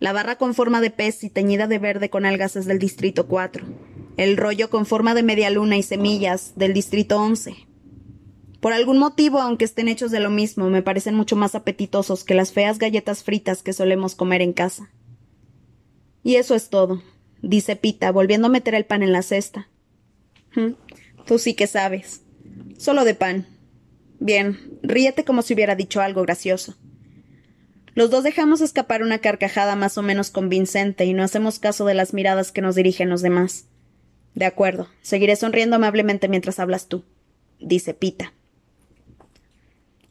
La 0.00 0.12
barra 0.12 0.34
con 0.34 0.56
forma 0.56 0.80
de 0.80 0.90
pez 0.90 1.22
y 1.22 1.30
teñida 1.30 1.68
de 1.68 1.78
verde 1.78 2.10
con 2.10 2.26
algas 2.26 2.56
es 2.56 2.66
del 2.66 2.80
distrito 2.80 3.28
4. 3.28 3.64
El 4.20 4.36
rollo 4.36 4.68
con 4.68 4.84
forma 4.84 5.14
de 5.14 5.22
media 5.22 5.48
luna 5.48 5.78
y 5.78 5.82
semillas 5.82 6.52
del 6.54 6.74
distrito 6.74 7.18
11. 7.18 7.54
Por 8.60 8.74
algún 8.74 8.98
motivo, 8.98 9.40
aunque 9.40 9.64
estén 9.64 9.88
hechos 9.88 10.10
de 10.10 10.20
lo 10.20 10.28
mismo, 10.28 10.68
me 10.68 10.82
parecen 10.82 11.14
mucho 11.14 11.36
más 11.36 11.54
apetitosos 11.54 12.22
que 12.22 12.34
las 12.34 12.52
feas 12.52 12.78
galletas 12.78 13.24
fritas 13.24 13.62
que 13.62 13.72
solemos 13.72 14.14
comer 14.14 14.42
en 14.42 14.52
casa. 14.52 14.90
Y 16.22 16.34
eso 16.34 16.54
es 16.54 16.68
todo. 16.68 17.02
dice 17.40 17.76
Pita, 17.76 18.12
volviendo 18.12 18.48
a 18.48 18.50
meter 18.50 18.74
el 18.74 18.84
pan 18.84 19.02
en 19.02 19.12
la 19.12 19.22
cesta. 19.22 19.70
Tú 21.24 21.38
sí 21.38 21.54
que 21.54 21.66
sabes. 21.66 22.20
Solo 22.76 23.04
de 23.04 23.14
pan. 23.14 23.46
Bien, 24.18 24.78
ríete 24.82 25.24
como 25.24 25.40
si 25.40 25.54
hubiera 25.54 25.76
dicho 25.76 26.02
algo 26.02 26.20
gracioso. 26.20 26.76
Los 27.94 28.10
dos 28.10 28.22
dejamos 28.22 28.60
escapar 28.60 29.02
una 29.02 29.20
carcajada 29.20 29.76
más 29.76 29.96
o 29.96 30.02
menos 30.02 30.28
convincente 30.28 31.06
y 31.06 31.14
no 31.14 31.22
hacemos 31.22 31.58
caso 31.58 31.86
de 31.86 31.94
las 31.94 32.12
miradas 32.12 32.52
que 32.52 32.60
nos 32.60 32.74
dirigen 32.74 33.08
los 33.08 33.22
demás. 33.22 33.64
De 34.34 34.44
acuerdo, 34.44 34.88
seguiré 35.02 35.36
sonriendo 35.36 35.76
amablemente 35.76 36.28
mientras 36.28 36.58
hablas 36.58 36.86
tú, 36.88 37.04
dice 37.58 37.94
Pita. 37.94 38.32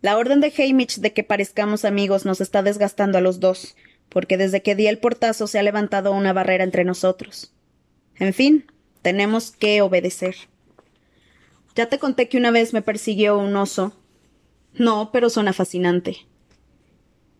La 0.01 0.17
orden 0.17 0.39
de 0.39 0.53
Hamish 0.57 0.99
de 0.99 1.13
que 1.13 1.23
parezcamos 1.23 1.83
amigos 1.83 2.25
nos 2.25 2.39
está 2.41 2.63
desgastando 2.63 3.17
a 3.17 3.21
los 3.21 3.39
dos, 3.39 3.75
porque 4.07 4.37
desde 4.37 4.61
que 4.61 4.75
di 4.75 4.87
el 4.87 4.97
portazo 4.97 5.47
se 5.47 5.59
ha 5.59 5.63
levantado 5.63 6.11
una 6.11 6.33
barrera 6.33 6.63
entre 6.63 6.85
nosotros. 6.85 7.53
En 8.17 8.33
fin, 8.33 8.65
tenemos 9.01 9.51
que 9.51 9.81
obedecer. 9.81 10.35
Ya 11.75 11.87
te 11.87 11.99
conté 11.99 12.27
que 12.27 12.37
una 12.37 12.51
vez 12.51 12.73
me 12.73 12.81
persiguió 12.81 13.37
un 13.37 13.55
oso. 13.55 13.93
No, 14.73 15.11
pero 15.11 15.29
suena 15.29 15.53
fascinante. 15.53 16.17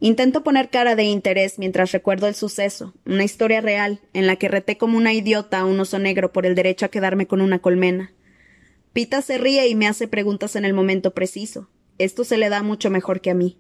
Intento 0.02 0.44
poner 0.44 0.70
cara 0.70 0.96
de 0.96 1.04
interés 1.04 1.60
mientras 1.60 1.92
recuerdo 1.92 2.28
el 2.28 2.36
suceso, 2.36 2.94
una 3.06 3.26
historia 3.26 3.60
real, 3.60 4.00
en 4.14 4.28
la 4.28 4.38
que 4.38 4.48
reté 4.48 4.78
como 4.78 4.98
una 4.98 5.14
idiota 5.14 5.60
a 5.60 5.66
un 5.66 5.80
oso 5.80 6.00
negro 6.00 6.32
por 6.32 6.46
el 6.46 6.56
derecho 6.56 6.86
a 6.86 6.90
quedarme 6.90 7.28
con 7.28 7.42
una 7.42 7.60
colmena. 7.60 8.14
Pita 8.94 9.22
se 9.22 9.38
ríe 9.38 9.68
y 9.68 9.76
me 9.76 9.88
hace 9.88 10.08
preguntas 10.08 10.56
en 10.56 10.64
el 10.64 10.74
momento 10.74 11.14
preciso. 11.14 11.70
Esto 11.98 12.24
se 12.24 12.38
le 12.38 12.48
da 12.48 12.64
mucho 12.64 12.90
mejor 12.90 13.20
que 13.20 13.30
a 13.30 13.34
mí. 13.34 13.60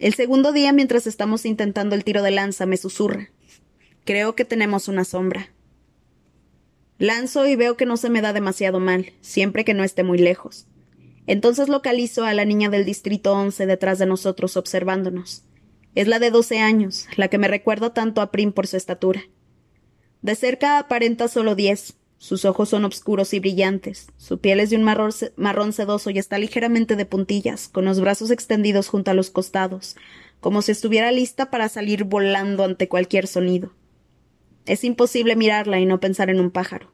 El 0.00 0.14
segundo 0.14 0.52
día, 0.52 0.72
mientras 0.72 1.06
estamos 1.06 1.46
intentando 1.46 1.94
el 1.94 2.02
tiro 2.02 2.22
de 2.22 2.32
lanza, 2.32 2.66
me 2.66 2.76
susurra. 2.76 3.30
Creo 4.04 4.34
que 4.34 4.44
tenemos 4.44 4.88
una 4.88 5.04
sombra. 5.04 5.52
Lanzo 6.98 7.46
y 7.46 7.54
veo 7.54 7.76
que 7.76 7.86
no 7.86 7.96
se 7.96 8.10
me 8.10 8.20
da 8.20 8.32
demasiado 8.32 8.80
mal, 8.80 9.12
siempre 9.20 9.64
que 9.64 9.74
no 9.74 9.84
esté 9.84 10.02
muy 10.02 10.18
lejos. 10.18 10.66
Entonces 11.26 11.68
localizo 11.68 12.24
a 12.24 12.34
la 12.34 12.44
niña 12.44 12.68
del 12.68 12.84
distrito 12.84 13.32
once 13.32 13.66
detrás 13.66 13.98
de 13.98 14.06
nosotros 14.06 14.56
observándonos. 14.56 15.44
Es 15.94 16.08
la 16.08 16.18
de 16.18 16.30
doce 16.30 16.58
años, 16.58 17.06
la 17.16 17.28
que 17.28 17.38
me 17.38 17.48
recuerda 17.48 17.94
tanto 17.94 18.20
a 18.20 18.30
Prim 18.30 18.52
por 18.52 18.66
su 18.66 18.76
estatura. 18.76 19.22
De 20.22 20.34
cerca 20.34 20.78
aparenta 20.78 21.28
solo 21.28 21.54
diez. 21.54 21.94
Sus 22.16 22.44
ojos 22.44 22.68
son 22.68 22.84
oscuros 22.84 23.34
y 23.34 23.40
brillantes, 23.40 24.06
su 24.16 24.38
piel 24.38 24.60
es 24.60 24.70
de 24.70 24.76
un 24.76 24.84
marrón, 24.84 25.10
marrón 25.34 25.72
sedoso 25.72 26.08
y 26.10 26.20
está 26.20 26.38
ligeramente 26.38 26.94
de 26.94 27.04
puntillas, 27.04 27.66
con 27.66 27.84
los 27.84 28.00
brazos 28.00 28.30
extendidos 28.30 28.86
junto 28.86 29.10
a 29.10 29.14
los 29.14 29.30
costados, 29.30 29.96
como 30.38 30.62
si 30.62 30.70
estuviera 30.70 31.10
lista 31.10 31.50
para 31.50 31.68
salir 31.68 32.04
volando 32.04 32.62
ante 32.62 32.88
cualquier 32.88 33.26
sonido. 33.26 33.72
Es 34.66 34.84
imposible 34.84 35.34
mirarla 35.34 35.80
y 35.80 35.84
no 35.84 35.98
pensar 35.98 36.30
en 36.30 36.38
un 36.38 36.52
pájaro. 36.52 36.92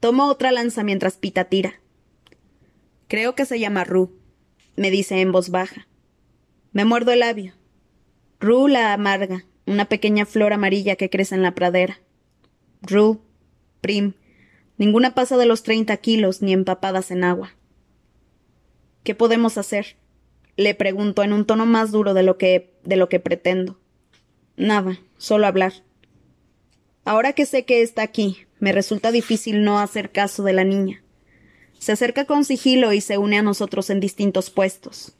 Tomo 0.00 0.24
otra 0.28 0.50
lanza 0.50 0.82
mientras 0.82 1.18
Pita 1.18 1.44
tira. 1.44 1.82
Creo 3.08 3.34
que 3.34 3.44
se 3.44 3.60
llama 3.60 3.84
Ru, 3.84 4.18
me 4.76 4.90
dice 4.90 5.20
en 5.20 5.32
voz 5.32 5.50
baja. 5.50 5.86
Me 6.72 6.84
muerdo 6.84 7.12
el 7.12 7.20
labio. 7.20 7.54
Ru 8.40 8.66
la 8.68 8.92
amarga, 8.92 9.44
una 9.66 9.84
pequeña 9.86 10.26
flor 10.26 10.52
amarilla 10.52 10.96
que 10.96 11.10
crece 11.10 11.34
en 11.34 11.42
la 11.42 11.54
pradera. 11.54 12.00
Ru, 12.82 13.20
prim, 13.80 14.14
ninguna 14.76 15.14
pasa 15.14 15.36
de 15.36 15.46
los 15.46 15.62
treinta 15.62 15.96
kilos 15.98 16.42
ni 16.42 16.52
empapadas 16.52 17.10
en 17.10 17.24
agua. 17.24 17.54
¿Qué 19.02 19.14
podemos 19.14 19.58
hacer? 19.58 19.96
Le 20.56 20.74
pregunto 20.74 21.22
en 21.22 21.32
un 21.32 21.44
tono 21.44 21.66
más 21.66 21.92
duro 21.92 22.14
de 22.14 22.22
lo 22.22 22.38
que 22.38 22.74
de 22.84 22.96
lo 22.96 23.08
que 23.08 23.20
pretendo. 23.20 23.78
Nada, 24.56 24.98
solo 25.18 25.46
hablar. 25.46 25.72
Ahora 27.04 27.34
que 27.34 27.44
sé 27.44 27.64
que 27.64 27.82
está 27.82 28.02
aquí, 28.02 28.46
me 28.60 28.72
resulta 28.72 29.12
difícil 29.12 29.62
no 29.62 29.78
hacer 29.78 30.10
caso 30.10 30.42
de 30.42 30.54
la 30.54 30.64
niña. 30.64 31.03
Se 31.78 31.92
acerca 31.92 32.24
con 32.24 32.44
sigilo 32.44 32.92
y 32.92 33.00
se 33.00 33.18
une 33.18 33.38
a 33.38 33.42
nosotros 33.42 33.90
en 33.90 34.00
distintos 34.00 34.50
puestos. 34.50 35.14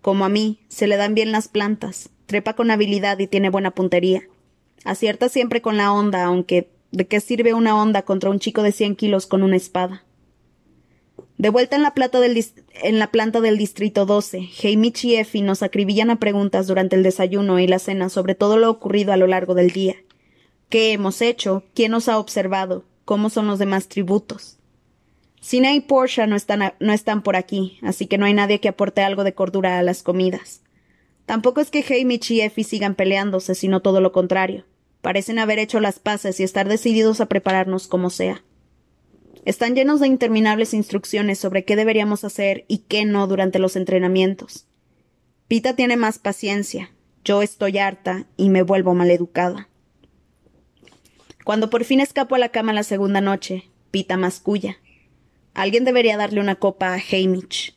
Como 0.00 0.24
a 0.24 0.28
mí, 0.28 0.60
se 0.68 0.86
le 0.86 0.96
dan 0.96 1.14
bien 1.14 1.32
las 1.32 1.48
plantas, 1.48 2.10
trepa 2.26 2.54
con 2.54 2.70
habilidad 2.70 3.18
y 3.18 3.26
tiene 3.26 3.50
buena 3.50 3.70
puntería. 3.70 4.22
Acierta 4.84 5.28
siempre 5.28 5.62
con 5.62 5.76
la 5.76 5.92
onda, 5.92 6.24
aunque 6.24 6.68
¿de 6.90 7.06
qué 7.06 7.20
sirve 7.20 7.54
una 7.54 7.80
onda 7.80 8.02
contra 8.02 8.30
un 8.30 8.38
chico 8.38 8.62
de 8.62 8.72
cien 8.72 8.96
kilos 8.96 9.26
con 9.26 9.42
una 9.42 9.56
espada? 9.56 10.04
De 11.38 11.48
vuelta 11.48 11.76
en 11.76 11.82
la, 11.82 11.92
del 11.92 12.44
en 12.82 12.98
la 12.98 13.10
planta 13.10 13.40
del 13.40 13.58
Distrito 13.58 14.06
12, 14.06 14.48
Hamish 14.62 15.06
y 15.06 15.16
Effie 15.16 15.42
nos 15.42 15.62
acribillan 15.62 16.10
a 16.10 16.20
preguntas 16.20 16.66
durante 16.66 16.94
el 16.94 17.02
desayuno 17.02 17.58
y 17.58 17.66
la 17.66 17.78
cena 17.78 18.08
sobre 18.10 18.34
todo 18.34 18.58
lo 18.58 18.70
ocurrido 18.70 19.12
a 19.12 19.16
lo 19.16 19.26
largo 19.26 19.54
del 19.54 19.70
día. 19.70 19.96
¿Qué 20.68 20.92
hemos 20.92 21.20
hecho? 21.20 21.64
¿Quién 21.74 21.90
nos 21.90 22.08
ha 22.08 22.18
observado? 22.18 22.84
¿Cómo 23.04 23.28
son 23.28 23.46
los 23.46 23.58
demás 23.58 23.88
tributos? 23.88 24.58
Sina 25.42 25.74
y 25.74 25.80
Portia 25.80 26.28
no 26.28 26.36
están, 26.36 26.72
no 26.78 26.92
están 26.92 27.22
por 27.24 27.34
aquí, 27.34 27.80
así 27.82 28.06
que 28.06 28.16
no 28.16 28.26
hay 28.26 28.32
nadie 28.32 28.60
que 28.60 28.68
aporte 28.68 29.02
algo 29.02 29.24
de 29.24 29.34
cordura 29.34 29.76
a 29.76 29.82
las 29.82 30.04
comidas. 30.04 30.62
Tampoco 31.26 31.60
es 31.60 31.70
que 31.72 31.84
Hamish 31.84 32.30
y 32.30 32.42
Effie 32.42 32.62
sigan 32.62 32.94
peleándose, 32.94 33.56
sino 33.56 33.82
todo 33.82 34.00
lo 34.00 34.12
contrario. 34.12 34.64
Parecen 35.00 35.40
haber 35.40 35.58
hecho 35.58 35.80
las 35.80 35.98
paces 35.98 36.38
y 36.38 36.44
estar 36.44 36.68
decididos 36.68 37.20
a 37.20 37.26
prepararnos 37.26 37.88
como 37.88 38.08
sea. 38.08 38.44
Están 39.44 39.74
llenos 39.74 39.98
de 39.98 40.06
interminables 40.06 40.74
instrucciones 40.74 41.40
sobre 41.40 41.64
qué 41.64 41.74
deberíamos 41.74 42.22
hacer 42.22 42.64
y 42.68 42.78
qué 42.78 43.04
no 43.04 43.26
durante 43.26 43.58
los 43.58 43.74
entrenamientos. 43.74 44.68
Pita 45.48 45.74
tiene 45.74 45.96
más 45.96 46.20
paciencia, 46.20 46.92
yo 47.24 47.42
estoy 47.42 47.78
harta 47.78 48.26
y 48.36 48.48
me 48.48 48.62
vuelvo 48.62 48.94
maleducada. 48.94 49.68
Cuando 51.44 51.68
por 51.68 51.82
fin 51.82 51.98
escapo 51.98 52.36
a 52.36 52.38
la 52.38 52.50
cama 52.50 52.72
la 52.72 52.84
segunda 52.84 53.20
noche, 53.20 53.64
Pita 53.90 54.16
masculla. 54.16 54.76
Alguien 55.54 55.84
debería 55.84 56.16
darle 56.16 56.40
una 56.40 56.56
copa 56.56 56.94
a 56.94 56.96
Hamish. 56.98 57.76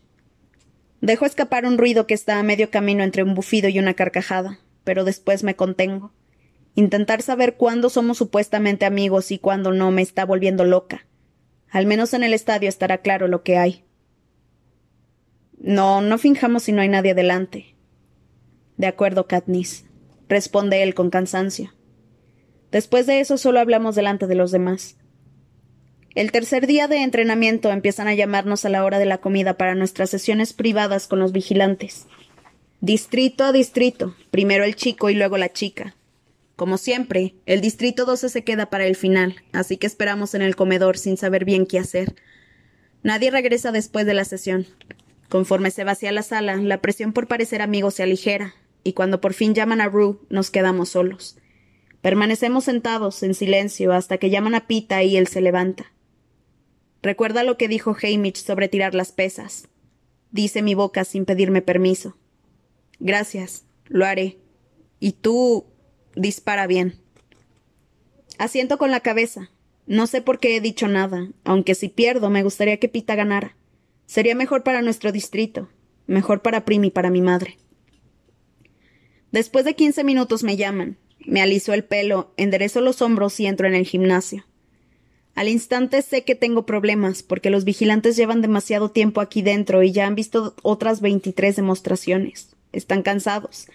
Dejo 1.02 1.26
escapar 1.26 1.66
un 1.66 1.78
ruido 1.78 2.08
que 2.08 2.14
está 2.14 2.40
a 2.40 2.44
medio 2.44 2.72
camino 2.72 3.04
entre 3.04 3.24
un 3.24 3.36
bufido 3.36 3.70
y 3.70 3.80
una 3.80 3.94
carcajada, 3.94 4.60
pero 4.84 5.04
después 5.04 5.44
me 5.44 5.56
contengo. 5.56 6.14
Intentar 6.74 7.22
saber 7.22 7.56
cuándo 7.56 7.90
somos 7.90 8.18
supuestamente 8.18 8.86
amigos 8.86 9.32
y 9.32 9.38
cuándo 9.38 9.72
no 9.72 9.92
me 9.92 10.02
está 10.02 10.26
volviendo 10.26 10.66
loca. 10.66 11.06
Al 11.70 11.86
menos 11.86 12.14
en 12.14 12.24
el 12.24 12.34
estadio 12.34 12.70
estará 12.70 13.00
claro 13.00 13.28
lo 13.28 13.44
que 13.44 13.58
hay. 13.58 13.84
No, 15.58 16.02
no 16.02 16.18
finjamos 16.18 16.64
si 16.64 16.72
no 16.72 16.82
hay 16.82 16.90
nadie 16.90 17.14
delante. 17.14 17.76
De 18.78 18.88
acuerdo, 18.88 19.28
Katniss, 19.28 19.86
responde 20.28 20.84
él 20.84 20.94
con 20.96 21.10
cansancio. 21.10 21.74
Después 22.72 23.06
de 23.06 23.20
eso 23.20 23.38
solo 23.38 23.60
hablamos 23.60 23.96
delante 23.96 24.28
de 24.28 24.36
los 24.36 24.52
demás. 24.52 24.98
El 26.16 26.32
tercer 26.32 26.66
día 26.66 26.88
de 26.88 27.04
entrenamiento 27.04 27.72
empiezan 27.72 28.08
a 28.08 28.14
llamarnos 28.14 28.64
a 28.64 28.70
la 28.70 28.86
hora 28.86 29.00
de 29.00 29.06
la 29.06 29.18
comida 29.18 29.58
para 29.58 29.76
nuestras 29.76 30.10
sesiones 30.10 30.54
privadas 30.54 31.08
con 31.10 31.20
los 31.20 31.34
vigilantes. 31.34 32.08
Distrito 32.80 33.44
a 33.44 33.52
distrito, 33.52 34.16
primero 34.32 34.64
el 34.64 34.78
chico 34.78 35.10
y 35.10 35.16
luego 35.16 35.38
la 35.38 35.52
chica. 35.52 35.94
Como 36.56 36.78
siempre, 36.78 37.36
el 37.46 37.60
distrito 37.60 38.06
12 38.06 38.30
se 38.30 38.46
queda 38.46 38.70
para 38.70 38.86
el 38.86 38.96
final, 38.96 39.36
así 39.52 39.76
que 39.76 39.88
esperamos 39.88 40.36
en 40.36 40.42
el 40.42 40.56
comedor 40.56 40.98
sin 40.98 41.18
saber 41.18 41.44
bien 41.44 41.66
qué 41.66 41.80
hacer. 41.80 42.16
Nadie 43.04 43.30
regresa 43.30 43.74
después 43.74 44.06
de 44.06 44.14
la 44.14 44.24
sesión. 44.24 44.68
Conforme 45.28 45.70
se 45.70 45.84
vacía 45.84 46.14
la 46.14 46.24
sala, 46.24 46.56
la 46.56 46.80
presión 46.80 47.12
por 47.12 47.28
parecer 47.28 47.62
amigos 47.62 47.96
se 47.96 48.04
aligera, 48.04 48.56
y 48.86 48.94
cuando 48.94 49.20
por 49.20 49.34
fin 49.34 49.54
llaman 49.54 49.82
a 49.82 49.90
Rue, 49.90 50.18
nos 50.30 50.50
quedamos 50.50 50.88
solos. 50.88 51.36
Permanecemos 52.02 52.64
sentados, 52.64 53.22
en 53.22 53.34
silencio, 53.34 53.92
hasta 53.92 54.18
que 54.18 54.30
llaman 54.30 54.56
a 54.56 54.66
Pita 54.66 55.04
y 55.04 55.18
él 55.18 55.28
se 55.28 55.42
levanta. 55.42 55.92
Recuerda 57.06 57.44
lo 57.44 57.56
que 57.56 57.68
dijo 57.68 57.96
Hamish 58.02 58.38
sobre 58.38 58.68
tirar 58.68 58.96
las 58.96 59.12
pesas. 59.12 59.68
Dice 60.32 60.64
mi 60.64 60.74
boca 60.74 61.06
sin 61.06 61.26
pedirme 61.26 61.62
permiso. 61.62 62.18
Gracias, 63.00 63.64
lo 63.86 64.08
haré. 64.08 64.40
Y 65.00 65.12
tú 65.12 65.68
dispara 66.16 66.66
bien. 66.66 66.96
Asiento 68.40 68.80
con 68.80 68.90
la 68.90 69.02
cabeza. 69.02 69.52
No 69.86 70.08
sé 70.08 70.24
por 70.24 70.40
qué 70.40 70.56
he 70.56 70.62
dicho 70.62 70.88
nada, 70.88 71.30
aunque 71.44 71.76
si 71.76 71.90
pierdo 71.90 72.32
me 72.32 72.42
gustaría 72.42 72.80
que 72.80 72.90
Pita 72.90 73.14
ganara. 73.14 73.56
Sería 74.08 74.34
mejor 74.34 74.64
para 74.64 74.82
nuestro 74.82 75.12
distrito, 75.12 75.70
mejor 76.08 76.42
para 76.42 76.66
Primi 76.66 76.88
y 76.88 76.90
para 76.90 77.12
mi 77.12 77.22
madre. 77.22 77.60
Después 79.32 79.64
de 79.64 79.76
quince 79.76 80.04
minutos 80.04 80.42
me 80.42 80.58
llaman. 80.58 80.98
Me 81.20 81.44
aliso 81.44 81.72
el 81.72 81.84
pelo, 81.84 82.34
enderezo 82.36 82.82
los 82.82 83.04
hombros 83.04 83.40
y 83.40 83.46
entro 83.46 83.68
en 83.68 83.76
el 83.76 83.86
gimnasio. 83.86 84.44
Al 85.36 85.50
instante 85.50 86.02
sé 86.02 86.24
que 86.24 86.34
tengo 86.34 86.66
problemas, 86.66 87.22
porque 87.22 87.50
los 87.50 87.66
vigilantes 87.66 88.16
llevan 88.16 88.42
demasiado 88.42 88.90
tiempo 88.90 89.20
aquí 89.20 89.42
dentro 89.42 89.84
y 89.84 89.92
ya 89.92 90.08
han 90.08 90.16
visto 90.16 90.56
otras 90.64 91.02
veintitrés 91.02 91.58
demostraciones. 91.58 92.56
Están 92.72 93.04
cansados. 93.04 93.68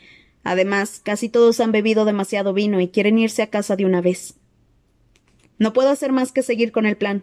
Además, 0.42 1.02
casi 1.04 1.28
todos 1.28 1.60
han 1.60 1.70
bebido 1.70 2.06
demasiado 2.06 2.54
vino 2.54 2.80
y 2.80 2.88
quieren 2.88 3.18
irse 3.18 3.42
a 3.42 3.50
casa 3.50 3.76
de 3.76 3.84
una 3.84 4.00
vez. 4.00 4.34
No 5.58 5.74
puedo 5.74 5.90
hacer 5.90 6.12
más 6.12 6.32
que 6.32 6.42
seguir 6.42 6.72
con 6.72 6.86
el 6.86 6.96
plan. 6.96 7.22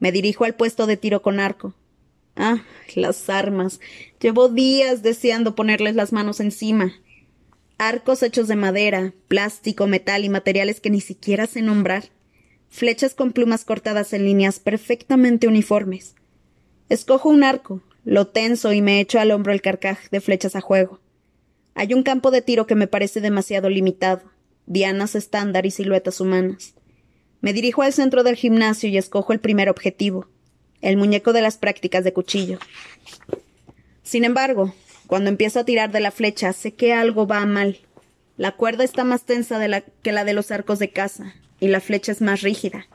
Me 0.00 0.12
dirijo 0.12 0.44
al 0.44 0.54
puesto 0.54 0.86
de 0.86 0.98
tiro 0.98 1.22
con 1.22 1.40
arco. 1.40 1.74
Ah, 2.36 2.62
las 2.94 3.30
armas. 3.30 3.80
Llevo 4.20 4.50
días 4.50 5.02
deseando 5.02 5.54
ponerles 5.54 5.94
las 5.94 6.12
manos 6.12 6.40
encima. 6.40 6.92
arcos 7.78 8.22
hechos 8.22 8.48
de 8.48 8.56
madera, 8.56 9.14
plástico, 9.28 9.86
metal 9.86 10.24
y 10.24 10.28
materiales 10.28 10.80
que 10.80 10.90
ni 10.90 11.00
siquiera 11.00 11.46
sé 11.46 11.62
nombrar, 11.62 12.10
flechas 12.72 13.14
con 13.14 13.32
plumas 13.32 13.66
cortadas 13.66 14.14
en 14.14 14.24
líneas 14.24 14.58
perfectamente 14.58 15.46
uniformes. 15.46 16.14
Escojo 16.88 17.28
un 17.28 17.44
arco, 17.44 17.82
lo 18.02 18.28
tenso 18.28 18.72
y 18.72 18.80
me 18.80 18.98
echo 18.98 19.20
al 19.20 19.30
hombro 19.30 19.52
el 19.52 19.60
carcaj 19.60 20.08
de 20.10 20.22
flechas 20.22 20.56
a 20.56 20.62
juego. 20.62 20.98
Hay 21.74 21.92
un 21.92 22.02
campo 22.02 22.30
de 22.30 22.40
tiro 22.40 22.66
que 22.66 22.74
me 22.74 22.86
parece 22.86 23.20
demasiado 23.20 23.68
limitado, 23.68 24.22
dianas 24.64 25.14
estándar 25.14 25.66
y 25.66 25.70
siluetas 25.70 26.18
humanas. 26.18 26.74
Me 27.42 27.52
dirijo 27.52 27.82
al 27.82 27.92
centro 27.92 28.24
del 28.24 28.36
gimnasio 28.36 28.88
y 28.88 28.96
escojo 28.96 29.34
el 29.34 29.40
primer 29.40 29.68
objetivo, 29.68 30.28
el 30.80 30.96
muñeco 30.96 31.34
de 31.34 31.42
las 31.42 31.58
prácticas 31.58 32.04
de 32.04 32.14
cuchillo. 32.14 32.58
Sin 34.02 34.24
embargo, 34.24 34.74
cuando 35.06 35.28
empiezo 35.28 35.60
a 35.60 35.64
tirar 35.64 35.92
de 35.92 36.00
la 36.00 36.10
flecha, 36.10 36.54
sé 36.54 36.72
que 36.72 36.94
algo 36.94 37.26
va 37.26 37.44
mal. 37.44 37.80
La 38.38 38.52
cuerda 38.52 38.82
está 38.82 39.04
más 39.04 39.24
tensa 39.24 39.60
que 40.02 40.12
la 40.12 40.24
de 40.24 40.32
los 40.32 40.50
arcos 40.50 40.78
de 40.78 40.90
caza, 40.90 41.34
y 41.62 41.68
la 41.68 41.80
flecha 41.80 42.10
es 42.10 42.20
más 42.20 42.40
rígida. 42.40 42.86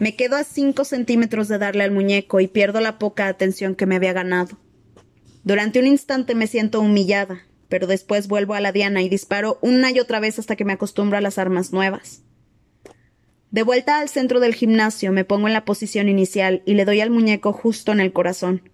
Me 0.00 0.16
quedo 0.16 0.34
a 0.34 0.42
cinco 0.42 0.84
centímetros 0.84 1.46
de 1.46 1.56
darle 1.56 1.84
al 1.84 1.92
muñeco 1.92 2.40
y 2.40 2.48
pierdo 2.48 2.80
la 2.80 2.98
poca 2.98 3.28
atención 3.28 3.76
que 3.76 3.86
me 3.86 3.94
había 3.94 4.12
ganado. 4.12 4.58
Durante 5.44 5.78
un 5.78 5.86
instante 5.86 6.34
me 6.34 6.48
siento 6.48 6.80
humillada, 6.80 7.46
pero 7.68 7.86
después 7.86 8.26
vuelvo 8.26 8.54
a 8.54 8.60
la 8.60 8.72
diana 8.72 9.02
y 9.02 9.08
disparo 9.08 9.60
una 9.62 9.92
y 9.92 10.00
otra 10.00 10.18
vez 10.18 10.40
hasta 10.40 10.56
que 10.56 10.64
me 10.64 10.72
acostumbro 10.72 11.16
a 11.16 11.20
las 11.20 11.38
armas 11.38 11.72
nuevas. 11.72 12.22
De 13.52 13.62
vuelta 13.62 14.00
al 14.00 14.08
centro 14.08 14.40
del 14.40 14.56
gimnasio 14.56 15.12
me 15.12 15.24
pongo 15.24 15.46
en 15.46 15.54
la 15.54 15.64
posición 15.64 16.08
inicial 16.08 16.62
y 16.66 16.74
le 16.74 16.86
doy 16.86 17.00
al 17.00 17.10
muñeco 17.10 17.52
justo 17.52 17.92
en 17.92 18.00
el 18.00 18.12
corazón. 18.12 18.68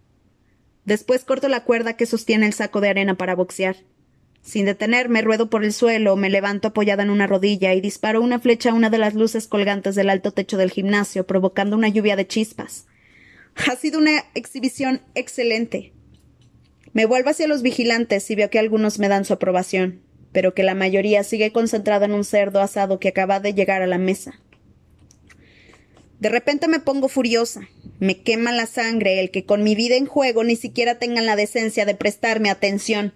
Después 0.87 1.25
corto 1.25 1.49
la 1.49 1.65
cuerda 1.65 1.99
que 1.99 2.07
sostiene 2.07 2.47
el 2.47 2.55
saco 2.55 2.81
de 2.81 2.89
arena 2.89 3.15
para 3.15 3.35
boxear. 3.35 3.77
Sin 4.43 4.67
detenerme, 4.67 5.23
ruedo 5.23 5.49
por 5.49 5.65
el 5.65 5.73
suelo, 5.73 6.17
me 6.17 6.29
levanto 6.29 6.69
apoyada 6.69 7.05
en 7.05 7.11
una 7.11 7.29
rodilla 7.29 7.75
y 7.75 7.81
disparo 7.81 8.21
una 8.21 8.41
flecha 8.41 8.71
a 8.71 8.75
una 8.75 8.91
de 8.91 8.99
las 8.99 9.15
luces 9.15 9.47
colgantes 9.47 9.95
del 9.95 10.11
alto 10.11 10.33
techo 10.33 10.57
del 10.57 10.73
gimnasio, 10.73 11.27
provocando 11.27 11.77
una 11.77 11.89
lluvia 11.89 12.17
de 12.17 12.27
chispas. 12.27 12.87
Ha 13.55 13.77
sido 13.77 13.99
una 13.99 14.25
exhibición 14.35 15.01
excelente. 15.15 15.93
Me 16.93 17.07
vuelvo 17.07 17.31
hacia 17.31 17.47
los 17.47 17.63
vigilantes 17.63 18.31
y 18.31 18.35
veo 18.35 18.51
que 18.51 18.59
algunos 18.59 18.99
me 18.99 19.09
dan 19.09 19.25
su 19.25 19.33
aprobación, 19.33 20.03
pero 20.33 20.55
que 20.55 20.65
la 20.65 20.75
mayoría 20.75 21.23
sigue 21.23 21.53
concentrada 21.53 22.07
en 22.07 22.13
un 22.13 22.25
cerdo 22.25 22.61
asado 22.61 22.99
que 22.99 23.09
acaba 23.09 23.39
de 23.39 23.55
llegar 23.55 23.81
a 23.81 23.87
la 23.87 23.99
mesa. 23.99 24.41
De 26.19 26.29
repente 26.29 26.69
me 26.69 26.81
pongo 26.81 27.09
furiosa. 27.09 27.69
Me 28.01 28.23
quema 28.23 28.53
la 28.53 28.67
sangre 28.67 29.21
el 29.21 29.31
que 29.31 29.45
con 29.45 29.63
mi 29.63 29.75
vida 29.75 29.97
en 29.97 30.07
juego 30.07 30.45
ni 30.45 30.57
siquiera 30.57 30.99
tengan 30.99 31.27
la 31.27 31.37
decencia 31.37 31.85
de 31.85 31.95
prestarme 31.95 32.51
atención. 32.51 33.13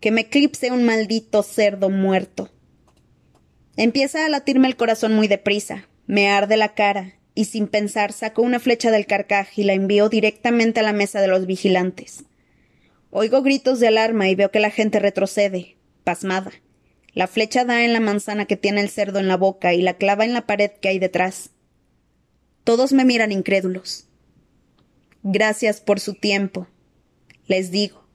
Que 0.00 0.10
me 0.10 0.22
eclipse 0.22 0.70
un 0.70 0.84
maldito 0.84 1.42
cerdo 1.42 1.90
muerto. 1.90 2.50
Empieza 3.76 4.26
a 4.26 4.28
latirme 4.28 4.68
el 4.68 4.76
corazón 4.76 5.14
muy 5.14 5.28
deprisa. 5.28 5.88
Me 6.06 6.28
arde 6.28 6.56
la 6.56 6.74
cara, 6.74 7.18
y 7.38 7.44
sin 7.44 7.68
pensar 7.68 8.12
saco 8.12 8.42
una 8.42 8.58
flecha 8.58 8.90
del 8.90 9.06
carcaj 9.06 9.46
y 9.56 9.62
la 9.62 9.72
envío 9.72 10.08
directamente 10.08 10.80
a 10.80 10.82
la 10.82 10.92
mesa 10.92 11.20
de 11.20 11.28
los 11.28 11.46
vigilantes. 11.46 12.24
Oigo 13.10 13.42
gritos 13.42 13.78
de 13.78 13.86
alarma 13.86 14.28
y 14.28 14.34
veo 14.34 14.50
que 14.50 14.58
la 14.58 14.70
gente 14.70 14.98
retrocede, 14.98 15.76
pasmada. 16.02 16.50
La 17.12 17.28
flecha 17.28 17.64
da 17.64 17.84
en 17.84 17.92
la 17.92 18.00
manzana 18.00 18.46
que 18.46 18.56
tiene 18.56 18.80
el 18.80 18.90
cerdo 18.90 19.20
en 19.20 19.28
la 19.28 19.36
boca 19.36 19.72
y 19.72 19.82
la 19.82 19.96
clava 19.96 20.24
en 20.24 20.34
la 20.34 20.48
pared 20.48 20.72
que 20.80 20.88
hay 20.88 20.98
detrás. 20.98 21.50
Todos 22.64 22.92
me 22.92 23.04
miran 23.04 23.30
incrédulos. 23.30 24.08
Gracias 25.22 25.80
por 25.80 26.00
su 26.00 26.14
tiempo, 26.14 26.66
les 27.46 27.70
digo. 27.70 28.07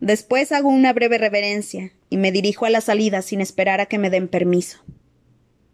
Después 0.00 0.50
hago 0.50 0.70
una 0.70 0.94
breve 0.94 1.18
reverencia 1.18 1.92
y 2.08 2.16
me 2.16 2.32
dirijo 2.32 2.64
a 2.64 2.70
la 2.70 2.80
salida 2.80 3.20
sin 3.20 3.42
esperar 3.42 3.80
a 3.80 3.86
que 3.86 3.98
me 3.98 4.08
den 4.08 4.28
permiso. 4.28 4.78